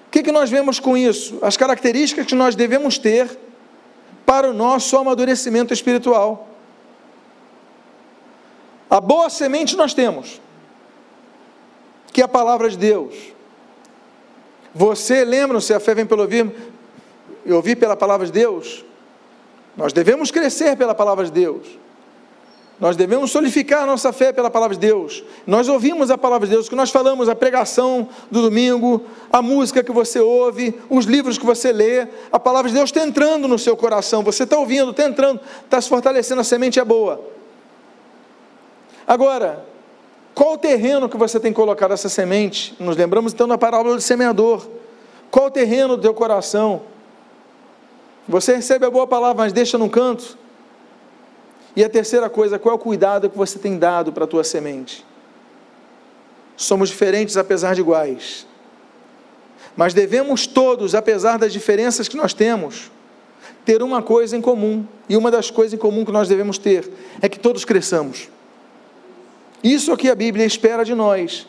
O 0.07 0.11
que, 0.11 0.23
que 0.23 0.33
nós 0.33 0.51
vemos 0.51 0.81
com 0.81 0.97
isso? 0.97 1.39
As 1.41 1.57
características 1.57 2.27
que 2.27 2.35
nós 2.35 2.57
devemos 2.57 2.99
ter 2.99 3.39
para 4.27 4.51
o 4.51 4.53
nosso 4.53 4.97
amadurecimento 4.97 5.73
espiritual. 5.73 6.49
A 8.89 9.01
boa 9.01 9.31
semente 9.31 9.77
nós 9.77 9.95
temos, 9.95 10.41
que 12.13 12.21
é 12.21 12.25
a 12.25 12.29
palavra 12.29 12.69
de 12.69 12.77
Deus. 12.77 13.15
Você 14.75 15.25
lembra-se, 15.25 15.75
a 15.75 15.81
fé 15.81 15.95
vem 15.95 16.07
pelo 16.07 16.23
ouvir, 16.23 16.53
e 17.45 17.53
ouvir 17.53 17.77
pela 17.77 17.97
palavra 17.97 18.27
de 18.27 18.33
Deus? 18.33 18.85
Nós 19.77 19.93
devemos 19.93 20.31
crescer 20.31 20.77
pela 20.77 20.95
palavra 20.95 21.25
de 21.25 21.33
Deus. 21.33 21.67
Nós 22.79 22.97
devemos 22.97 23.31
solidificar 23.31 23.83
a 23.83 23.87
nossa 23.87 24.11
fé 24.11 24.33
pela 24.33 24.51
palavra 24.51 24.75
de 24.75 24.81
Deus. 24.81 25.23
Nós 25.47 25.69
ouvimos 25.69 26.11
a 26.11 26.17
palavra 26.17 26.49
de 26.49 26.55
Deus, 26.55 26.67
que 26.67 26.75
nós 26.75 26.91
falamos, 26.91 27.29
a 27.29 27.35
pregação 27.35 28.09
do 28.31 28.41
domingo, 28.41 29.05
a 29.31 29.43
música 29.43 29.85
que 29.85 29.93
você 29.93 30.19
ouve, 30.19 30.75
os 30.89 31.05
livros 31.05 31.37
que 31.37 31.45
você 31.45 31.73
lê, 31.73 32.09
a 32.33 32.41
palavra 32.41 32.71
de 32.71 32.75
Deus 32.75 32.89
está 32.89 33.07
entrando 33.07 33.47
no 33.47 33.59
seu 33.59 33.77
coração. 33.77 34.23
Você 34.23 34.45
está 34.45 34.59
ouvindo, 34.59 34.93
está 34.93 35.05
entrando, 35.05 35.41
está 35.63 35.79
se 35.79 35.91
fortalecendo, 35.91 36.41
a 36.41 36.45
semente 36.45 36.81
é 36.81 36.85
boa. 36.85 37.21
Agora, 39.07 39.70
qual 40.35 40.55
o 40.55 40.59
terreno 40.59 41.09
que 41.09 41.17
você 41.17 41.39
tem 41.39 41.53
colocado 41.53 41.93
essa 41.93 42.09
semente? 42.09 42.75
Nos 42.79 42.97
lembramos 42.97 43.33
então 43.33 43.49
da 43.49 43.59
parábola 43.59 43.97
do 43.97 44.01
semeador. 44.01 44.67
Qual 45.31 45.47
o 45.47 45.51
terreno 45.51 45.97
do 45.97 46.03
teu 46.03 46.15
coração? 46.15 46.83
Você 48.29 48.57
recebe 48.57 48.87
a 48.87 48.91
boa 48.91 49.07
palavra, 49.07 49.43
mas 49.43 49.53
deixa 49.53 49.77
num 49.77 49.89
canto. 49.89 50.39
E 51.75 51.85
a 51.85 51.89
terceira 51.89 52.29
coisa, 52.29 52.59
qual 52.59 52.75
é 52.75 52.77
o 52.77 52.79
cuidado 52.79 53.31
que 53.31 53.37
você 53.37 53.59
tem 53.59 53.79
dado 53.79 54.13
para 54.13 54.25
a 54.25 54.27
tua 54.27 54.45
semente? 54.45 55.05
Somos 56.57 56.89
diferentes 56.89 57.37
apesar 57.37 57.75
de 57.75 57.81
iguais. 57.81 58.47
Mas 59.77 59.95
devemos 59.95 60.47
todos, 60.47 60.95
apesar 60.95 61.39
das 61.39 61.53
diferenças 61.53 62.09
que 62.09 62.17
nós 62.17 62.35
temos, 62.35 62.91
ter 63.65 63.83
uma 63.83 64.03
coisa 64.03 64.37
em 64.37 64.41
comum. 64.41 64.85
E 65.09 65.17
uma 65.17 65.31
das 65.31 65.51
coisas 65.51 65.73
em 65.73 65.79
comum 65.79 66.05
que 66.05 66.13
nós 66.13 66.29
devemos 66.29 66.59
ter 66.59 66.91
é 67.23 67.29
que 67.29 67.39
todos 67.39 67.65
cresçamos. 67.65 68.29
Isso 69.63 69.93
é 69.93 69.97
que 69.97 70.11
a 70.11 70.15
Bíblia 70.15 70.47
espera 70.47 70.85
de 70.85 70.95
nós. 70.95 71.47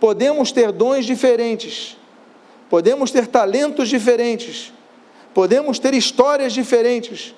Podemos 0.00 0.52
ter 0.52 0.70
dons 0.72 1.04
diferentes, 1.06 1.96
podemos 2.68 3.10
ter 3.10 3.26
talentos 3.26 3.88
diferentes, 3.88 4.72
podemos 5.32 5.78
ter 5.78 5.94
histórias 5.94 6.52
diferentes, 6.52 7.34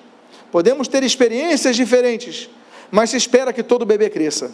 Podemos 0.51 0.87
ter 0.87 1.03
experiências 1.03 1.75
diferentes, 1.75 2.49
mas 2.89 3.09
se 3.09 3.17
espera 3.17 3.51
que 3.51 3.61
todo 3.61 3.85
bebê 3.85 4.09
cresça 4.09 4.51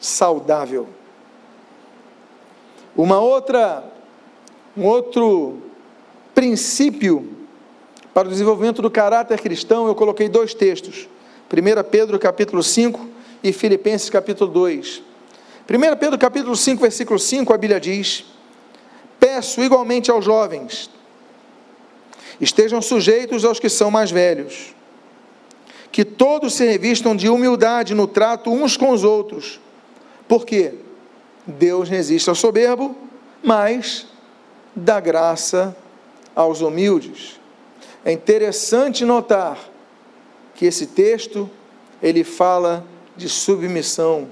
saudável. 0.00 0.88
Uma 2.96 3.20
outra 3.20 3.84
um 4.74 4.86
outro 4.86 5.58
princípio 6.34 7.28
para 8.14 8.26
o 8.26 8.30
desenvolvimento 8.30 8.80
do 8.80 8.90
caráter 8.90 9.38
cristão, 9.40 9.86
eu 9.86 9.94
coloquei 9.94 10.30
dois 10.30 10.54
textos. 10.54 11.08
1 11.52 11.90
Pedro 11.90 12.18
capítulo 12.18 12.62
5 12.62 13.06
e 13.42 13.52
Filipenses 13.52 14.10
capítulo 14.10 14.50
2. 14.50 15.02
1 15.68 15.96
Pedro 15.98 16.18
capítulo 16.18 16.56
5, 16.56 16.80
versículo 16.80 17.18
5, 17.18 17.52
a 17.52 17.58
Bíblia 17.58 17.80
diz: 17.80 18.24
Peço 19.18 19.62
igualmente 19.62 20.10
aos 20.10 20.24
jovens, 20.24 20.90
estejam 22.40 22.82
sujeitos 22.82 23.44
aos 23.44 23.58
que 23.58 23.68
são 23.68 23.90
mais 23.90 24.10
velhos 24.10 24.74
que 25.92 26.06
todos 26.06 26.54
se 26.54 26.64
revistam 26.64 27.14
de 27.14 27.28
humildade 27.28 27.94
no 27.94 28.06
trato 28.08 28.50
uns 28.50 28.78
com 28.78 28.90
os 28.90 29.04
outros. 29.04 29.60
Por 30.26 30.46
quê? 30.46 30.74
Deus 31.46 31.88
resiste 31.88 32.30
ao 32.30 32.34
soberbo, 32.34 32.96
mas 33.42 34.06
dá 34.74 34.98
graça 34.98 35.76
aos 36.34 36.62
humildes. 36.62 37.38
É 38.02 38.10
interessante 38.10 39.04
notar 39.04 39.58
que 40.54 40.64
esse 40.64 40.86
texto 40.86 41.48
ele 42.02 42.24
fala 42.24 42.86
de 43.16 43.28
submissão, 43.28 44.28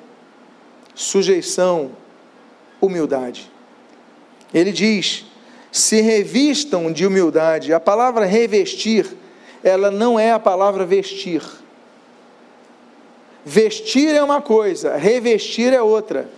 sujeição, 0.94 1.92
humildade. 2.80 3.50
Ele 4.52 4.72
diz: 4.72 5.24
se 5.70 6.00
revistam 6.00 6.92
de 6.92 7.06
humildade. 7.06 7.72
A 7.72 7.80
palavra 7.80 8.24
revestir 8.24 9.06
ela 9.62 9.90
não 9.90 10.18
é 10.18 10.32
a 10.32 10.38
palavra 10.38 10.84
vestir. 10.84 11.42
Vestir 13.44 14.14
é 14.14 14.22
uma 14.22 14.40
coisa, 14.40 14.96
revestir 14.96 15.72
é 15.72 15.80
outra. 15.80 16.28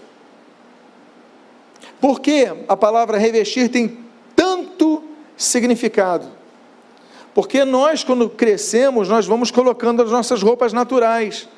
Por 2.00 2.20
que 2.20 2.48
a 2.68 2.76
palavra 2.76 3.18
revestir 3.18 3.68
tem 3.68 3.98
tanto 4.34 5.02
significado? 5.36 6.26
Porque 7.34 7.64
nós, 7.64 8.04
quando 8.04 8.28
crescemos, 8.28 9.08
nós 9.08 9.26
vamos 9.26 9.50
colocando 9.50 10.02
as 10.02 10.10
nossas 10.10 10.42
roupas 10.42 10.72
naturais. 10.72 11.48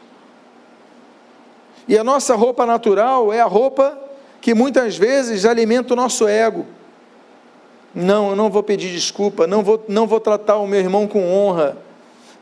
E 1.87 1.99
a 1.99 2.05
nossa 2.05 2.35
roupa 2.35 2.65
natural 2.65 3.33
é 3.33 3.41
a 3.41 3.47
roupa 3.47 3.99
que 4.41 4.55
muitas 4.55 4.97
vezes 4.97 5.45
alimenta 5.45 5.95
o 5.95 5.97
nosso 5.97 6.27
ego. 6.27 6.67
Não, 7.95 8.31
eu 8.31 8.37
não 8.37 8.51
vou 8.51 8.63
pedir 8.63 8.91
desculpa, 8.91 9.47
não 9.47 9.63
vou, 9.63 9.85
não 9.89 10.07
vou 10.07 10.19
tratar 10.19 10.59
o 10.59 10.67
meu 10.67 10.81
irmão 10.81 11.07
com 11.07 11.33
honra, 11.33 11.77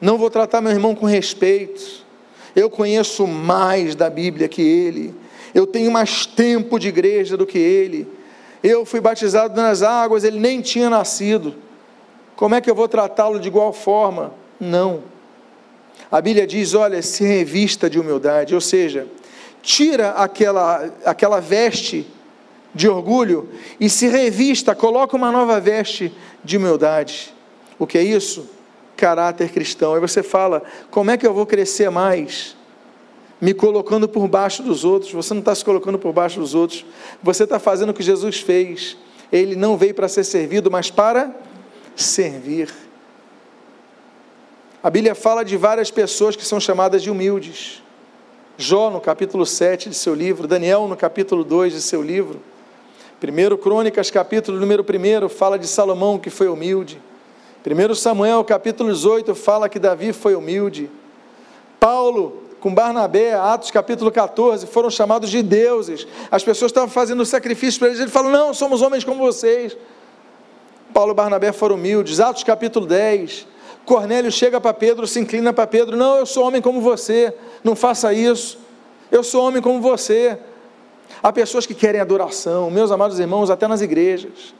não 0.00 0.16
vou 0.16 0.30
tratar 0.30 0.60
meu 0.60 0.72
irmão 0.72 0.94
com 0.94 1.06
respeito. 1.06 2.02
Eu 2.56 2.70
conheço 2.70 3.26
mais 3.26 3.94
da 3.94 4.08
Bíblia 4.08 4.48
que 4.48 4.62
ele, 4.62 5.14
eu 5.54 5.66
tenho 5.66 5.90
mais 5.90 6.24
tempo 6.24 6.78
de 6.78 6.88
igreja 6.88 7.36
do 7.36 7.46
que 7.46 7.58
ele. 7.58 8.08
Eu 8.62 8.86
fui 8.86 9.00
batizado 9.00 9.60
nas 9.60 9.82
águas, 9.82 10.24
ele 10.24 10.38
nem 10.38 10.60
tinha 10.60 10.88
nascido. 10.88 11.54
Como 12.36 12.54
é 12.54 12.60
que 12.60 12.70
eu 12.70 12.74
vou 12.74 12.88
tratá-lo 12.88 13.38
de 13.38 13.48
igual 13.48 13.72
forma? 13.72 14.32
Não. 14.58 15.02
A 16.10 16.20
Bíblia 16.20 16.46
diz: 16.46 16.74
olha, 16.74 17.02
se 17.02 17.24
revista 17.24 17.90
de 17.90 17.98
humildade, 17.98 18.54
ou 18.54 18.60
seja, 18.60 19.06
tira 19.62 20.10
aquela, 20.10 20.92
aquela 21.04 21.40
veste 21.40 22.06
de 22.74 22.88
orgulho 22.88 23.48
e 23.78 23.88
se 23.88 24.08
revista, 24.08 24.74
coloca 24.74 25.16
uma 25.16 25.30
nova 25.30 25.60
veste 25.60 26.12
de 26.42 26.56
humildade. 26.56 27.34
O 27.78 27.86
que 27.86 27.96
é 27.96 28.02
isso? 28.02 28.50
Caráter 28.96 29.50
cristão. 29.50 29.94
Aí 29.94 30.00
você 30.00 30.22
fala: 30.22 30.62
como 30.90 31.10
é 31.10 31.16
que 31.16 31.26
eu 31.26 31.32
vou 31.32 31.46
crescer 31.46 31.90
mais? 31.90 32.56
Me 33.40 33.52
colocando 33.52 34.08
por 34.08 34.28
baixo 34.28 34.62
dos 34.62 34.84
outros. 34.84 35.12
Você 35.12 35.34
não 35.34 35.40
está 35.40 35.54
se 35.54 35.64
colocando 35.64 35.98
por 35.98 36.12
baixo 36.12 36.38
dos 36.38 36.54
outros. 36.54 36.84
Você 37.22 37.44
está 37.44 37.58
fazendo 37.58 37.90
o 37.90 37.94
que 37.94 38.02
Jesus 38.02 38.40
fez. 38.40 38.96
Ele 39.32 39.56
não 39.56 39.76
veio 39.76 39.94
para 39.94 40.08
ser 40.08 40.24
servido, 40.24 40.70
mas 40.70 40.90
para 40.90 41.34
servir. 41.96 42.72
A 44.82 44.90
Bíblia 44.90 45.14
fala 45.14 45.44
de 45.44 45.56
várias 45.56 45.90
pessoas 45.90 46.36
que 46.36 46.44
são 46.44 46.60
chamadas 46.60 47.02
de 47.02 47.10
humildes. 47.10 47.81
Jó, 48.62 48.90
no 48.90 49.00
capítulo 49.00 49.44
7 49.44 49.88
de 49.88 49.96
seu 49.96 50.14
livro, 50.14 50.46
Daniel, 50.46 50.86
no 50.86 50.96
capítulo 50.96 51.42
2 51.42 51.72
de 51.72 51.82
seu 51.82 52.00
livro. 52.00 52.40
1 53.20 53.56
Crônicas, 53.56 54.08
capítulo 54.08 54.56
número 54.56 54.84
1, 54.84 55.28
fala 55.28 55.58
de 55.58 55.66
Salomão 55.66 56.16
que 56.16 56.30
foi 56.30 56.46
humilde. 56.46 57.02
1 57.66 57.94
Samuel, 57.96 58.44
capítulo 58.44 58.92
18, 58.92 59.34
fala 59.34 59.68
que 59.68 59.80
Davi 59.80 60.12
foi 60.12 60.36
humilde. 60.36 60.88
Paulo, 61.80 62.44
com 62.60 62.72
Barnabé, 62.72 63.34
Atos 63.34 63.72
capítulo 63.72 64.12
14, 64.12 64.68
foram 64.68 64.90
chamados 64.90 65.28
de 65.28 65.42
deuses. 65.42 66.06
As 66.30 66.44
pessoas 66.44 66.70
estavam 66.70 66.88
fazendo 66.88 67.26
sacrifício 67.26 67.80
para 67.80 67.88
eles. 67.88 68.00
Ele 68.00 68.12
falou: 68.12 68.30
Não, 68.30 68.54
somos 68.54 68.80
homens 68.80 69.02
como 69.02 69.18
vocês. 69.18 69.76
Paulo 70.94 71.10
e 71.10 71.14
Barnabé 71.16 71.50
foram 71.50 71.74
humildes. 71.74 72.20
Atos 72.20 72.44
capítulo 72.44 72.86
10. 72.86 73.44
Cornélio 73.84 74.30
chega 74.30 74.60
para 74.60 74.72
Pedro, 74.72 75.06
se 75.06 75.18
inclina 75.20 75.52
para 75.52 75.66
Pedro: 75.66 75.96
Não, 75.96 76.18
eu 76.18 76.26
sou 76.26 76.44
homem 76.46 76.62
como 76.62 76.80
você, 76.80 77.34
não 77.64 77.74
faça 77.74 78.12
isso. 78.12 78.58
Eu 79.10 79.22
sou 79.22 79.46
homem 79.46 79.60
como 79.60 79.80
você. 79.80 80.38
Há 81.22 81.32
pessoas 81.32 81.66
que 81.66 81.74
querem 81.74 82.00
adoração, 82.00 82.70
meus 82.70 82.90
amados 82.90 83.18
irmãos, 83.18 83.50
até 83.50 83.68
nas 83.68 83.80
igrejas. 83.80 84.54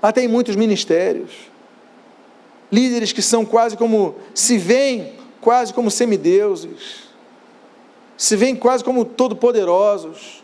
Até 0.00 0.22
em 0.22 0.28
muitos 0.28 0.56
ministérios. 0.56 1.30
Líderes 2.70 3.12
que 3.12 3.20
são 3.20 3.44
quase 3.44 3.76
como, 3.76 4.16
se 4.34 4.56
veem 4.56 5.12
quase 5.40 5.74
como 5.74 5.90
semideuses, 5.90 7.02
se 8.16 8.34
veem 8.34 8.56
quase 8.56 8.82
como 8.82 9.04
todo-poderosos. 9.04 10.42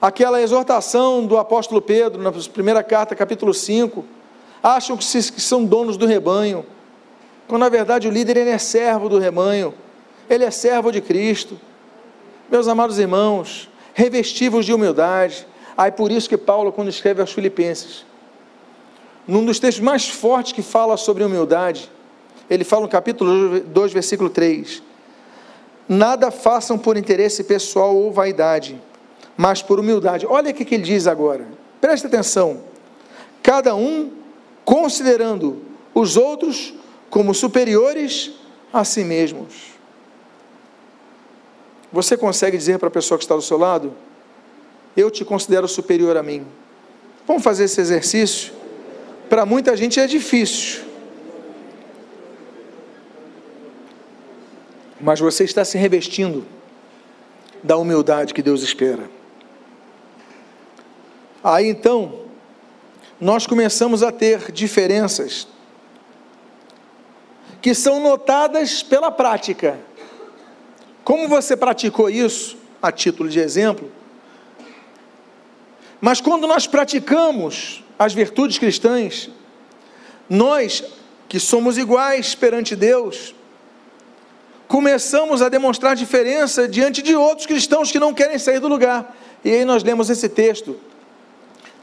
Aquela 0.00 0.40
exortação 0.40 1.26
do 1.26 1.36
apóstolo 1.36 1.82
Pedro, 1.82 2.22
na 2.22 2.32
primeira 2.32 2.82
carta, 2.82 3.14
capítulo 3.14 3.52
5, 3.52 4.02
acham 4.62 4.96
que 4.96 5.04
são 5.04 5.66
donos 5.66 5.98
do 5.98 6.06
rebanho, 6.06 6.64
quando 7.50 7.62
na 7.62 7.68
verdade 7.68 8.06
o 8.06 8.12
líder 8.12 8.36
ele 8.36 8.50
é 8.50 8.58
servo 8.58 9.08
do 9.08 9.18
rebanho, 9.18 9.74
ele 10.28 10.44
é 10.44 10.52
servo 10.52 10.92
de 10.92 11.00
Cristo. 11.00 11.60
Meus 12.48 12.68
amados 12.68 12.96
irmãos, 12.96 13.68
revestivos 13.92 14.64
de 14.64 14.72
humildade. 14.72 15.44
Aí 15.76 15.90
por 15.90 16.12
isso 16.12 16.28
que 16.28 16.38
Paulo, 16.38 16.70
quando 16.70 16.88
escreve 16.88 17.20
aos 17.20 17.32
Filipenses, 17.32 18.06
num 19.26 19.44
dos 19.44 19.58
textos 19.58 19.82
mais 19.82 20.08
fortes 20.08 20.52
que 20.52 20.62
fala 20.62 20.96
sobre 20.96 21.24
humildade, 21.24 21.90
ele 22.48 22.62
fala 22.62 22.82
no 22.82 22.88
capítulo 22.88 23.58
2, 23.58 23.92
versículo 23.92 24.30
3: 24.30 24.80
Nada 25.88 26.30
façam 26.30 26.78
por 26.78 26.96
interesse 26.96 27.42
pessoal 27.42 27.96
ou 27.96 28.12
vaidade, 28.12 28.80
mas 29.36 29.60
por 29.60 29.80
humildade. 29.80 30.24
Olha 30.24 30.52
o 30.52 30.54
que 30.54 30.72
ele 30.72 30.84
diz 30.84 31.08
agora, 31.08 31.48
preste 31.80 32.06
atenção. 32.06 32.60
Cada 33.42 33.74
um 33.74 34.12
considerando 34.64 35.62
os 35.92 36.16
outros 36.16 36.74
como 37.10 37.34
superiores 37.34 38.30
a 38.72 38.84
si 38.84 39.04
mesmos. 39.04 39.70
Você 41.92 42.16
consegue 42.16 42.56
dizer 42.56 42.78
para 42.78 42.88
a 42.88 42.90
pessoa 42.90 43.18
que 43.18 43.24
está 43.24 43.34
do 43.34 43.42
seu 43.42 43.58
lado: 43.58 43.92
Eu 44.96 45.10
te 45.10 45.24
considero 45.24 45.66
superior 45.66 46.16
a 46.16 46.22
mim. 46.22 46.46
Vamos 47.26 47.42
fazer 47.42 47.64
esse 47.64 47.80
exercício? 47.80 48.52
Para 49.28 49.44
muita 49.44 49.76
gente 49.76 49.98
é 49.98 50.06
difícil. 50.06 50.82
Mas 55.00 55.18
você 55.18 55.44
está 55.44 55.64
se 55.64 55.78
revestindo 55.78 56.46
da 57.62 57.76
humildade 57.76 58.34
que 58.34 58.42
Deus 58.42 58.62
espera. 58.62 59.10
Aí 61.42 61.66
então, 61.68 62.26
nós 63.20 63.46
começamos 63.46 64.02
a 64.02 64.12
ter 64.12 64.52
diferenças 64.52 65.48
que 67.60 67.74
são 67.74 68.00
notadas 68.00 68.82
pela 68.82 69.10
prática. 69.10 69.78
Como 71.04 71.28
você 71.28 71.56
praticou 71.56 72.08
isso, 72.08 72.56
a 72.80 72.90
título 72.90 73.28
de 73.28 73.38
exemplo, 73.38 73.90
mas 76.00 76.20
quando 76.20 76.46
nós 76.46 76.66
praticamos 76.66 77.84
as 77.98 78.14
virtudes 78.14 78.58
cristãs, 78.58 79.28
nós 80.28 80.82
que 81.28 81.38
somos 81.38 81.76
iguais 81.76 82.34
perante 82.34 82.74
Deus, 82.74 83.34
começamos 84.66 85.42
a 85.42 85.48
demonstrar 85.48 85.94
diferença 85.94 86.66
diante 86.66 87.02
de 87.02 87.14
outros 87.14 87.46
cristãos 87.46 87.92
que 87.92 87.98
não 87.98 88.14
querem 88.14 88.38
sair 88.38 88.60
do 88.60 88.68
lugar. 88.68 89.16
E 89.44 89.50
aí 89.50 89.64
nós 89.64 89.84
lemos 89.84 90.08
esse 90.08 90.28
texto 90.28 90.78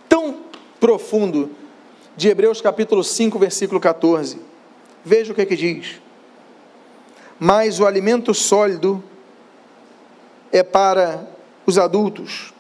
tão 0.10 0.38
profundo 0.80 1.52
de 2.16 2.30
Hebreus 2.30 2.62
capítulo 2.62 3.04
5, 3.04 3.38
versículo 3.38 3.80
14. 3.80 4.40
Veja 5.08 5.32
o 5.32 5.36
que 5.36 5.42
é 5.42 5.46
que 5.46 5.56
diz. 5.56 6.02
Mas 7.40 7.80
o 7.80 7.86
alimento 7.86 8.34
sólido 8.34 9.02
é 10.52 10.62
para 10.64 11.26
os 11.66 11.78
adultos, 11.78 12.54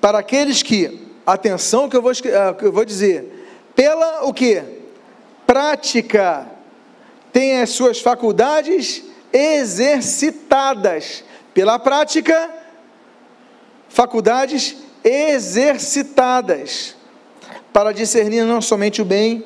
para 0.00 0.20
aqueles 0.20 0.62
que, 0.62 1.06
atenção 1.26 1.86
que 1.86 1.94
eu 1.94 2.00
vou, 2.00 2.12
ah, 2.12 2.54
que 2.54 2.64
eu 2.64 2.72
vou 2.72 2.86
dizer, 2.86 3.46
pela 3.74 4.24
o 4.24 4.32
que? 4.32 4.62
Prática, 5.46 6.50
tem 7.30 7.60
as 7.60 7.68
suas 7.68 8.00
faculdades 8.00 9.04
exercitadas. 9.30 11.22
Pela 11.52 11.78
prática, 11.78 12.48
faculdades 13.90 14.78
exercitadas 15.04 16.96
para 17.70 17.92
discernir 17.92 18.44
não 18.44 18.62
somente 18.62 19.02
o 19.02 19.04
bem, 19.04 19.44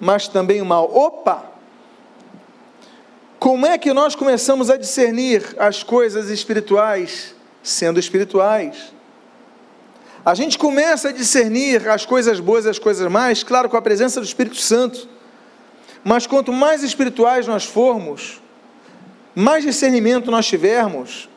mas 0.00 0.26
também 0.26 0.62
o 0.62 0.66
mal. 0.66 0.90
Opa! 0.92 1.50
Como 3.38 3.66
é 3.66 3.78
que 3.78 3.92
nós 3.92 4.14
começamos 4.14 4.70
a 4.70 4.76
discernir 4.76 5.54
as 5.58 5.82
coisas 5.82 6.28
espirituais 6.28 7.34
sendo 7.62 8.00
espirituais? 8.00 8.92
A 10.24 10.34
gente 10.34 10.58
começa 10.58 11.08
a 11.08 11.12
discernir 11.12 11.88
as 11.88 12.04
coisas 12.04 12.40
boas 12.40 12.66
e 12.66 12.68
as 12.68 12.78
coisas 12.78 13.10
mais, 13.10 13.42
claro, 13.42 13.68
com 13.68 13.76
a 13.76 13.82
presença 13.82 14.20
do 14.20 14.26
Espírito 14.26 14.56
Santo. 14.56 15.08
Mas 16.04 16.26
quanto 16.26 16.52
mais 16.52 16.82
espirituais 16.82 17.46
nós 17.46 17.64
formos, 17.64 18.40
mais 19.34 19.64
discernimento 19.64 20.30
nós 20.30 20.46
tivermos, 20.46 21.28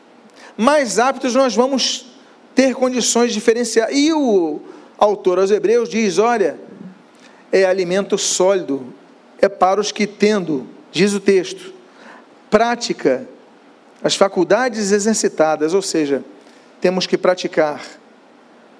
mais 0.56 0.98
aptos 0.98 1.34
nós 1.34 1.54
vamos 1.54 2.06
ter 2.54 2.74
condições 2.74 3.28
de 3.28 3.34
diferenciar. 3.34 3.92
E 3.92 4.12
o 4.12 4.60
autor 4.98 5.38
aos 5.38 5.50
Hebreus 5.50 5.88
diz: 5.88 6.18
olha, 6.18 6.58
é 7.54 7.64
alimento 7.64 8.18
sólido, 8.18 8.92
é 9.40 9.48
para 9.48 9.80
os 9.80 9.92
que, 9.92 10.08
tendo, 10.08 10.66
diz 10.90 11.14
o 11.14 11.20
texto, 11.20 11.72
prática, 12.50 13.28
as 14.02 14.16
faculdades 14.16 14.90
exercitadas, 14.90 15.72
ou 15.72 15.80
seja, 15.80 16.24
temos 16.80 17.06
que 17.06 17.16
praticar 17.16 17.80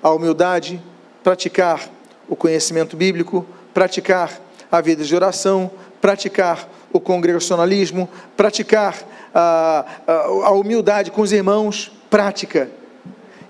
a 0.03 0.11
humildade, 0.11 0.83
praticar 1.23 1.89
o 2.29 2.35
conhecimento 2.35 2.97
bíblico, 2.97 3.47
praticar 3.73 4.41
a 4.73 4.81
vida 4.81 5.05
de 5.05 5.15
oração, 5.15 5.71
praticar 6.01 6.69
o 6.93 6.99
congregacionalismo, 6.99 8.11
praticar 8.37 9.07
a, 9.33 9.85
a, 10.05 10.13
a 10.47 10.51
humildade 10.51 11.13
com 11.13 11.23
os 11.23 11.31
irmãos, 11.31 11.93
prática 12.11 12.69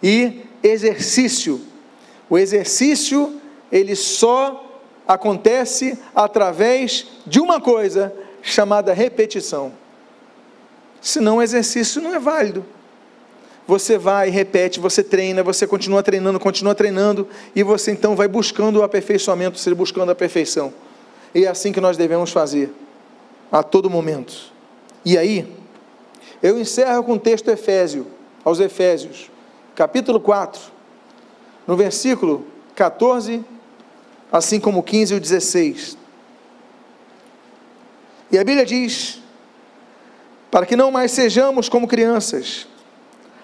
e 0.02 0.42
exercício. 0.62 1.62
O 2.28 2.36
exercício, 2.36 3.40
ele 3.72 3.96
só 3.96 4.63
acontece 5.06 5.98
através 6.14 7.06
de 7.26 7.40
uma 7.40 7.60
coisa 7.60 8.12
chamada 8.42 8.92
repetição. 8.92 9.72
Senão 11.00 11.36
o 11.36 11.42
exercício 11.42 12.00
não 12.00 12.14
é 12.14 12.18
válido. 12.18 12.64
Você 13.66 13.96
vai, 13.96 14.28
repete, 14.28 14.78
você 14.78 15.02
treina, 15.02 15.42
você 15.42 15.66
continua 15.66 16.02
treinando, 16.02 16.38
continua 16.38 16.74
treinando, 16.74 17.26
e 17.56 17.62
você 17.62 17.92
então 17.92 18.14
vai 18.14 18.28
buscando 18.28 18.80
o 18.80 18.82
aperfeiçoamento, 18.82 19.58
seja 19.58 19.74
buscando 19.74 20.12
a 20.12 20.14
perfeição. 20.14 20.72
E 21.34 21.46
é 21.46 21.48
assim 21.48 21.72
que 21.72 21.80
nós 21.80 21.96
devemos 21.96 22.30
fazer, 22.30 22.72
a 23.50 23.62
todo 23.62 23.88
momento. 23.88 24.52
E 25.04 25.16
aí, 25.16 25.50
eu 26.42 26.58
encerro 26.58 27.02
com 27.04 27.14
o 27.14 27.18
texto 27.18 27.48
Efésio, 27.48 28.06
aos 28.44 28.60
Efésios, 28.60 29.30
capítulo 29.74 30.20
4, 30.20 30.60
no 31.66 31.74
versículo 31.74 32.46
14, 32.74 33.42
assim 34.34 34.58
como 34.58 34.80
o 34.80 34.82
15 34.82 35.14
e 35.14 35.16
o 35.16 35.20
16. 35.20 35.96
E 38.32 38.36
a 38.38 38.42
Bíblia 38.42 38.66
diz: 38.66 39.20
para 40.50 40.66
que 40.66 40.74
não 40.74 40.90
mais 40.90 41.12
sejamos 41.12 41.68
como 41.68 41.86
crianças, 41.86 42.66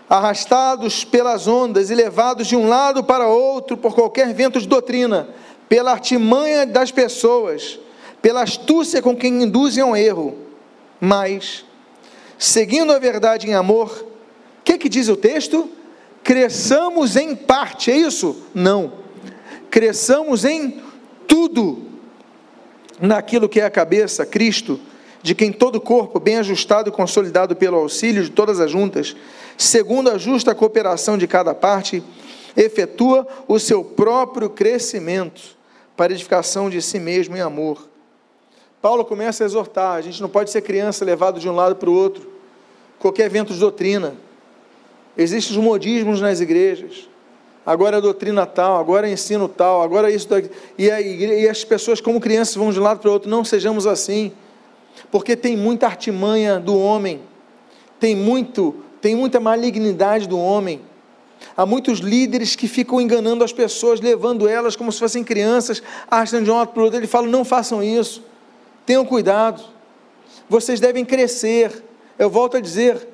arrastados 0.08 1.04
pelas 1.04 1.46
ondas 1.46 1.90
e 1.90 1.94
levados 1.94 2.48
de 2.48 2.56
um 2.56 2.68
lado 2.68 3.04
para 3.04 3.28
outro 3.28 3.76
por 3.76 3.94
qualquer 3.94 4.34
vento 4.34 4.60
de 4.60 4.66
doutrina, 4.66 5.28
pela 5.68 5.92
artimanha 5.92 6.66
das 6.66 6.90
pessoas, 6.90 7.78
pela 8.20 8.42
astúcia 8.42 9.00
com 9.00 9.16
quem 9.16 9.44
induzem 9.44 9.84
ao 9.84 9.96
erro, 9.96 10.36
mas, 11.00 11.64
seguindo 12.36 12.92
a 12.92 12.98
verdade 12.98 13.48
em 13.48 13.54
amor, 13.54 14.06
o 14.58 14.62
que, 14.64 14.76
que 14.76 14.88
diz 14.88 15.08
o 15.08 15.16
texto? 15.16 15.70
Cresçamos 16.24 17.14
em 17.14 17.36
parte, 17.36 17.92
é 17.92 17.96
isso? 17.96 18.42
Não. 18.52 19.00
Cresçamos 19.70 20.44
em 20.44 20.82
tudo, 21.26 21.86
naquilo 23.00 23.48
que 23.48 23.60
é 23.60 23.64
a 23.64 23.70
cabeça, 23.70 24.26
Cristo, 24.26 24.80
de 25.22 25.34
quem 25.34 25.52
todo 25.52 25.76
o 25.76 25.80
corpo, 25.80 26.18
bem 26.18 26.38
ajustado 26.38 26.88
e 26.88 26.92
consolidado 26.92 27.54
pelo 27.54 27.76
auxílio 27.76 28.24
de 28.24 28.30
todas 28.30 28.58
as 28.58 28.70
juntas, 28.70 29.14
segundo 29.56 30.10
a 30.10 30.18
justa 30.18 30.54
cooperação 30.54 31.16
de 31.16 31.26
cada 31.26 31.54
parte, 31.54 32.02
efetua 32.56 33.26
o 33.46 33.58
seu 33.58 33.84
próprio 33.84 34.50
crescimento 34.50 35.56
para 35.96 36.12
edificação 36.12 36.70
de 36.70 36.80
si 36.80 36.98
mesmo 36.98 37.36
em 37.36 37.40
amor. 37.40 37.88
Paulo 38.80 39.04
começa 39.04 39.44
a 39.44 39.46
exortar: 39.46 39.96
a 39.96 40.00
gente 40.00 40.20
não 40.20 40.28
pode 40.28 40.50
ser 40.50 40.62
criança 40.62 41.04
levado 41.04 41.38
de 41.38 41.48
um 41.48 41.54
lado 41.54 41.76
para 41.76 41.90
o 41.90 41.94
outro, 41.94 42.28
qualquer 42.98 43.26
evento 43.26 43.52
de 43.52 43.60
doutrina. 43.60 44.14
Existem 45.16 45.56
os 45.56 45.62
modismos 45.62 46.20
nas 46.20 46.40
igrejas. 46.40 47.08
Agora 47.64 47.98
é 47.98 48.00
doutrina 48.00 48.46
tal, 48.46 48.78
agora 48.78 49.08
é 49.08 49.12
ensino 49.12 49.48
tal, 49.48 49.82
agora 49.82 50.10
é 50.10 50.14
isso 50.14 50.28
daqui. 50.28 50.50
E, 50.78 50.90
a 50.90 51.00
igreja, 51.00 51.34
e 51.34 51.48
as 51.48 51.62
pessoas, 51.62 52.00
como 52.00 52.20
crianças, 52.20 52.54
vão 52.54 52.72
de 52.72 52.80
um 52.80 52.82
lado 52.82 53.00
para 53.00 53.10
o 53.10 53.12
outro. 53.12 53.30
Não 53.30 53.44
sejamos 53.44 53.86
assim, 53.86 54.32
porque 55.10 55.36
tem 55.36 55.56
muita 55.56 55.86
artimanha 55.86 56.58
do 56.58 56.76
homem, 56.78 57.20
tem 57.98 58.16
muito 58.16 58.74
tem 59.00 59.16
muita 59.16 59.40
malignidade 59.40 60.28
do 60.28 60.38
homem. 60.38 60.82
Há 61.56 61.64
muitos 61.64 62.00
líderes 62.00 62.54
que 62.54 62.68
ficam 62.68 63.00
enganando 63.00 63.42
as 63.42 63.52
pessoas, 63.52 64.00
levando 64.00 64.46
elas 64.46 64.76
como 64.76 64.92
se 64.92 64.98
fossem 64.98 65.24
crianças, 65.24 65.82
arrastando 66.10 66.44
de 66.44 66.50
um 66.50 66.54
lado 66.54 66.68
para 66.68 66.80
o 66.80 66.84
outro. 66.84 66.98
Ele 66.98 67.06
fala: 67.06 67.26
não 67.26 67.44
façam 67.44 67.82
isso, 67.82 68.22
tenham 68.84 69.04
cuidado, 69.04 69.62
vocês 70.48 70.80
devem 70.80 71.04
crescer. 71.04 71.82
Eu 72.18 72.28
volto 72.28 72.58
a 72.58 72.60
dizer, 72.60 73.08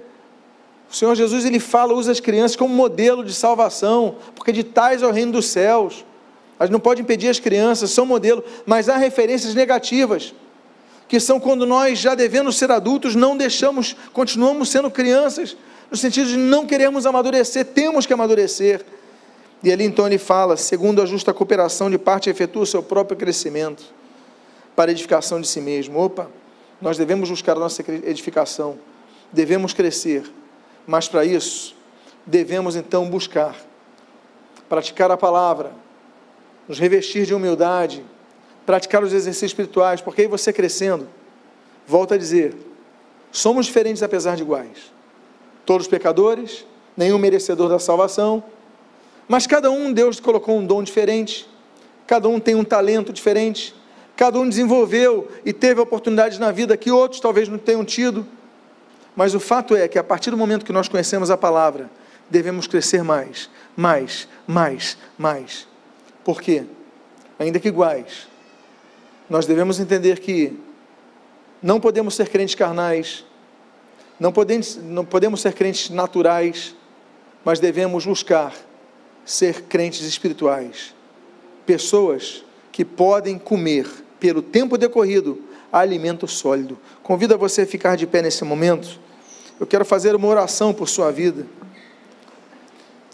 o 0.91 0.95
Senhor 0.95 1.14
Jesus 1.14 1.45
ele 1.45 1.59
fala, 1.59 1.93
usa 1.93 2.12
as 2.12 2.20
crianças 2.20 2.57
como 2.57 2.72
modelo 2.74 3.24
de 3.24 3.34
salvação, 3.34 4.16
porque 4.34 4.53
de 4.53 4.62
tais 4.62 5.03
é 5.03 5.07
o 5.07 5.11
reino 5.11 5.32
dos 5.32 5.47
céus. 5.47 6.05
Gente 6.61 6.72
não 6.72 6.80
pode 6.80 7.03
impedir 7.03 7.28
as 7.28 7.39
crianças, 7.39 7.91
são 7.91 8.07
modelo, 8.07 8.43
mas 8.64 8.89
há 8.89 8.97
referências 8.97 9.55
negativas, 9.55 10.34
que 11.07 11.20
são 11.20 11.39
quando 11.39 11.66
nós, 11.66 11.99
já 11.99 12.14
devendo 12.14 12.51
ser 12.51 12.70
adultos, 12.70 13.14
não 13.14 13.37
deixamos, 13.37 13.95
continuamos 14.12 14.70
sendo 14.70 14.91
crianças, 14.91 15.57
no 15.91 15.97
sentido 15.97 16.28
de 16.28 16.37
não 16.37 16.66
queremos 16.66 17.05
amadurecer, 17.05 17.64
temos 17.64 18.07
que 18.07 18.12
amadurecer. 18.12 18.84
E 19.62 19.70
ali 19.70 19.84
então 19.84 20.07
ele 20.07 20.18
fala: 20.18 20.57
segundo 20.57 21.03
a 21.03 21.07
justa 21.07 21.32
cooperação 21.32 21.91
de 21.91 21.99
parte, 21.99 22.30
efetua 22.30 22.62
o 22.62 22.66
seu 22.66 22.82
próprio 22.82 23.16
crescimento 23.16 23.84
para 24.74 24.91
edificação 24.91 25.41
de 25.41 25.47
si 25.47 25.61
mesmo. 25.61 25.99
Opa, 25.99 26.28
nós 26.80 26.99
devemos 26.99 27.30
buscar 27.30 27.53
a 27.57 27.61
nossa 27.61 27.84
edificação, 28.05 28.78
devemos 29.32 29.72
crescer, 29.72 30.24
mas 30.87 31.09
para 31.09 31.24
isso, 31.24 31.74
devemos 32.24 32.76
então 32.76 33.09
buscar, 33.09 33.57
praticar 34.68 35.11
a 35.11 35.16
palavra, 35.16 35.72
nos 36.68 36.78
revestir 36.78 37.26
de 37.26 37.34
humildade, 37.34 38.05
praticar 38.64 39.03
os 39.03 39.12
exercícios 39.12 39.51
espirituais, 39.51 40.01
porque 40.01 40.22
aí 40.22 40.28
você 40.28 40.53
crescendo, 40.53 41.09
volta 41.87 42.14
a 42.14 42.18
dizer, 42.18 42.55
somos 43.30 43.66
diferentes 43.66 44.03
apesar 44.03 44.37
de 44.37 44.43
iguais 44.43 44.97
todos 45.66 45.89
pecadores, 45.89 46.64
nenhum 46.97 47.18
merecedor 47.18 47.68
da 47.68 47.80
salvação, 47.80 48.43
mas 49.28 49.47
cada 49.47 49.68
um 49.68 49.93
Deus 49.93 50.20
colocou 50.20 50.57
um 50.57 50.64
dom 50.64 50.82
diferente, 50.82 51.47
cada 52.07 52.28
um 52.28 52.39
tem 52.39 52.55
um 52.55 52.62
talento 52.62 53.12
diferente, 53.12 53.74
cada 54.16 54.39
um 54.39 54.49
desenvolveu 54.49 55.28
e 55.45 55.53
teve 55.53 55.80
oportunidades 55.80 56.39
na 56.39 56.53
vida 56.53 56.76
que 56.76 56.91
outros 56.91 57.20
talvez 57.20 57.49
não 57.49 57.59
tenham 57.59 57.84
tido. 57.84 58.24
Mas 59.17 59.35
o 59.35 59.41
fato 59.41 59.75
é 59.75 59.89
que 59.89 59.99
a 59.99 60.05
partir 60.05 60.31
do 60.31 60.37
momento 60.37 60.64
que 60.64 60.73
nós 60.73 60.89
conhecemos 60.89 61.31
a 61.31 61.37
palavra, 61.37 61.91
devemos 62.29 62.67
crescer 62.67 63.03
mais, 63.03 63.49
mais, 63.75 64.29
mais, 64.47 64.99
mais. 65.17 65.67
Por 66.23 66.41
quê? 66.41 66.64
Ainda 67.39 67.59
que 67.59 67.69
iguais, 67.69 68.29
nós 69.29 69.47
devemos 69.47 69.81
entender 69.81 70.21
que 70.21 70.59
não 71.62 71.81
podemos 71.81 72.14
ser 72.14 72.29
crentes 72.29 72.55
carnais, 72.55 73.25
não 74.21 74.33
podemos, 74.33 74.77
não 74.77 75.05
podemos 75.05 75.41
ser 75.41 75.55
crentes 75.55 75.91
naturais, 75.91 76.75
mas 77.45 77.59
devemos 77.59 78.05
buscar 78.05 78.55
ser 79.25 79.62
crentes 79.62 80.03
espirituais. 80.03 80.95
Pessoas 81.64 82.45
que 82.71 82.85
podem 82.85 83.39
comer, 83.39 83.87
pelo 84.21 84.43
tempo 84.43 84.77
decorrido, 84.79 85.43
alimento 85.73 86.29
sólido. 86.29 86.79
Convido 87.03 87.37
você 87.37 87.62
a 87.62 87.67
ficar 87.67 87.97
de 87.97 88.07
pé 88.07 88.23
nesse 88.23 88.45
momento. 88.45 89.06
Eu 89.59 89.67
quero 89.67 89.87
fazer 89.87 90.15
uma 90.15 90.29
oração 90.29 90.75
por 90.75 90.87
sua 90.87 91.11
vida. 91.11 91.47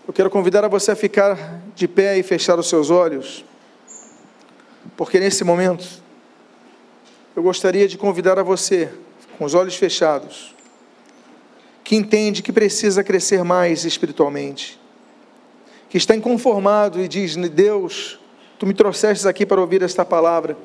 Eu 0.06 0.12
quero 0.12 0.28
convidar 0.28 0.64
a 0.64 0.68
você 0.68 0.90
a 0.90 0.96
ficar 0.96 1.62
de 1.76 1.86
pé 1.86 2.18
e 2.18 2.22
fechar 2.24 2.58
os 2.58 2.68
seus 2.68 2.90
olhos, 2.90 3.44
porque 4.96 5.20
nesse 5.20 5.44
momento 5.44 5.86
eu 7.36 7.42
gostaria 7.44 7.86
de 7.86 7.96
convidar 7.96 8.40
a 8.40 8.42
você, 8.42 8.92
com 9.38 9.44
os 9.44 9.54
olhos 9.54 9.76
fechados, 9.76 10.52
que 11.84 11.94
entende 11.94 12.42
que 12.42 12.52
precisa 12.52 13.04
crescer 13.04 13.44
mais 13.44 13.84
espiritualmente, 13.84 14.80
que 15.88 15.96
está 15.96 16.16
inconformado 16.16 17.00
e 17.00 17.06
diz: 17.06 17.36
Deus, 17.36 18.18
tu 18.58 18.66
me 18.66 18.74
trouxestes 18.74 19.26
aqui 19.26 19.46
para 19.46 19.60
ouvir 19.60 19.82
esta 19.82 20.04
palavra 20.04 20.56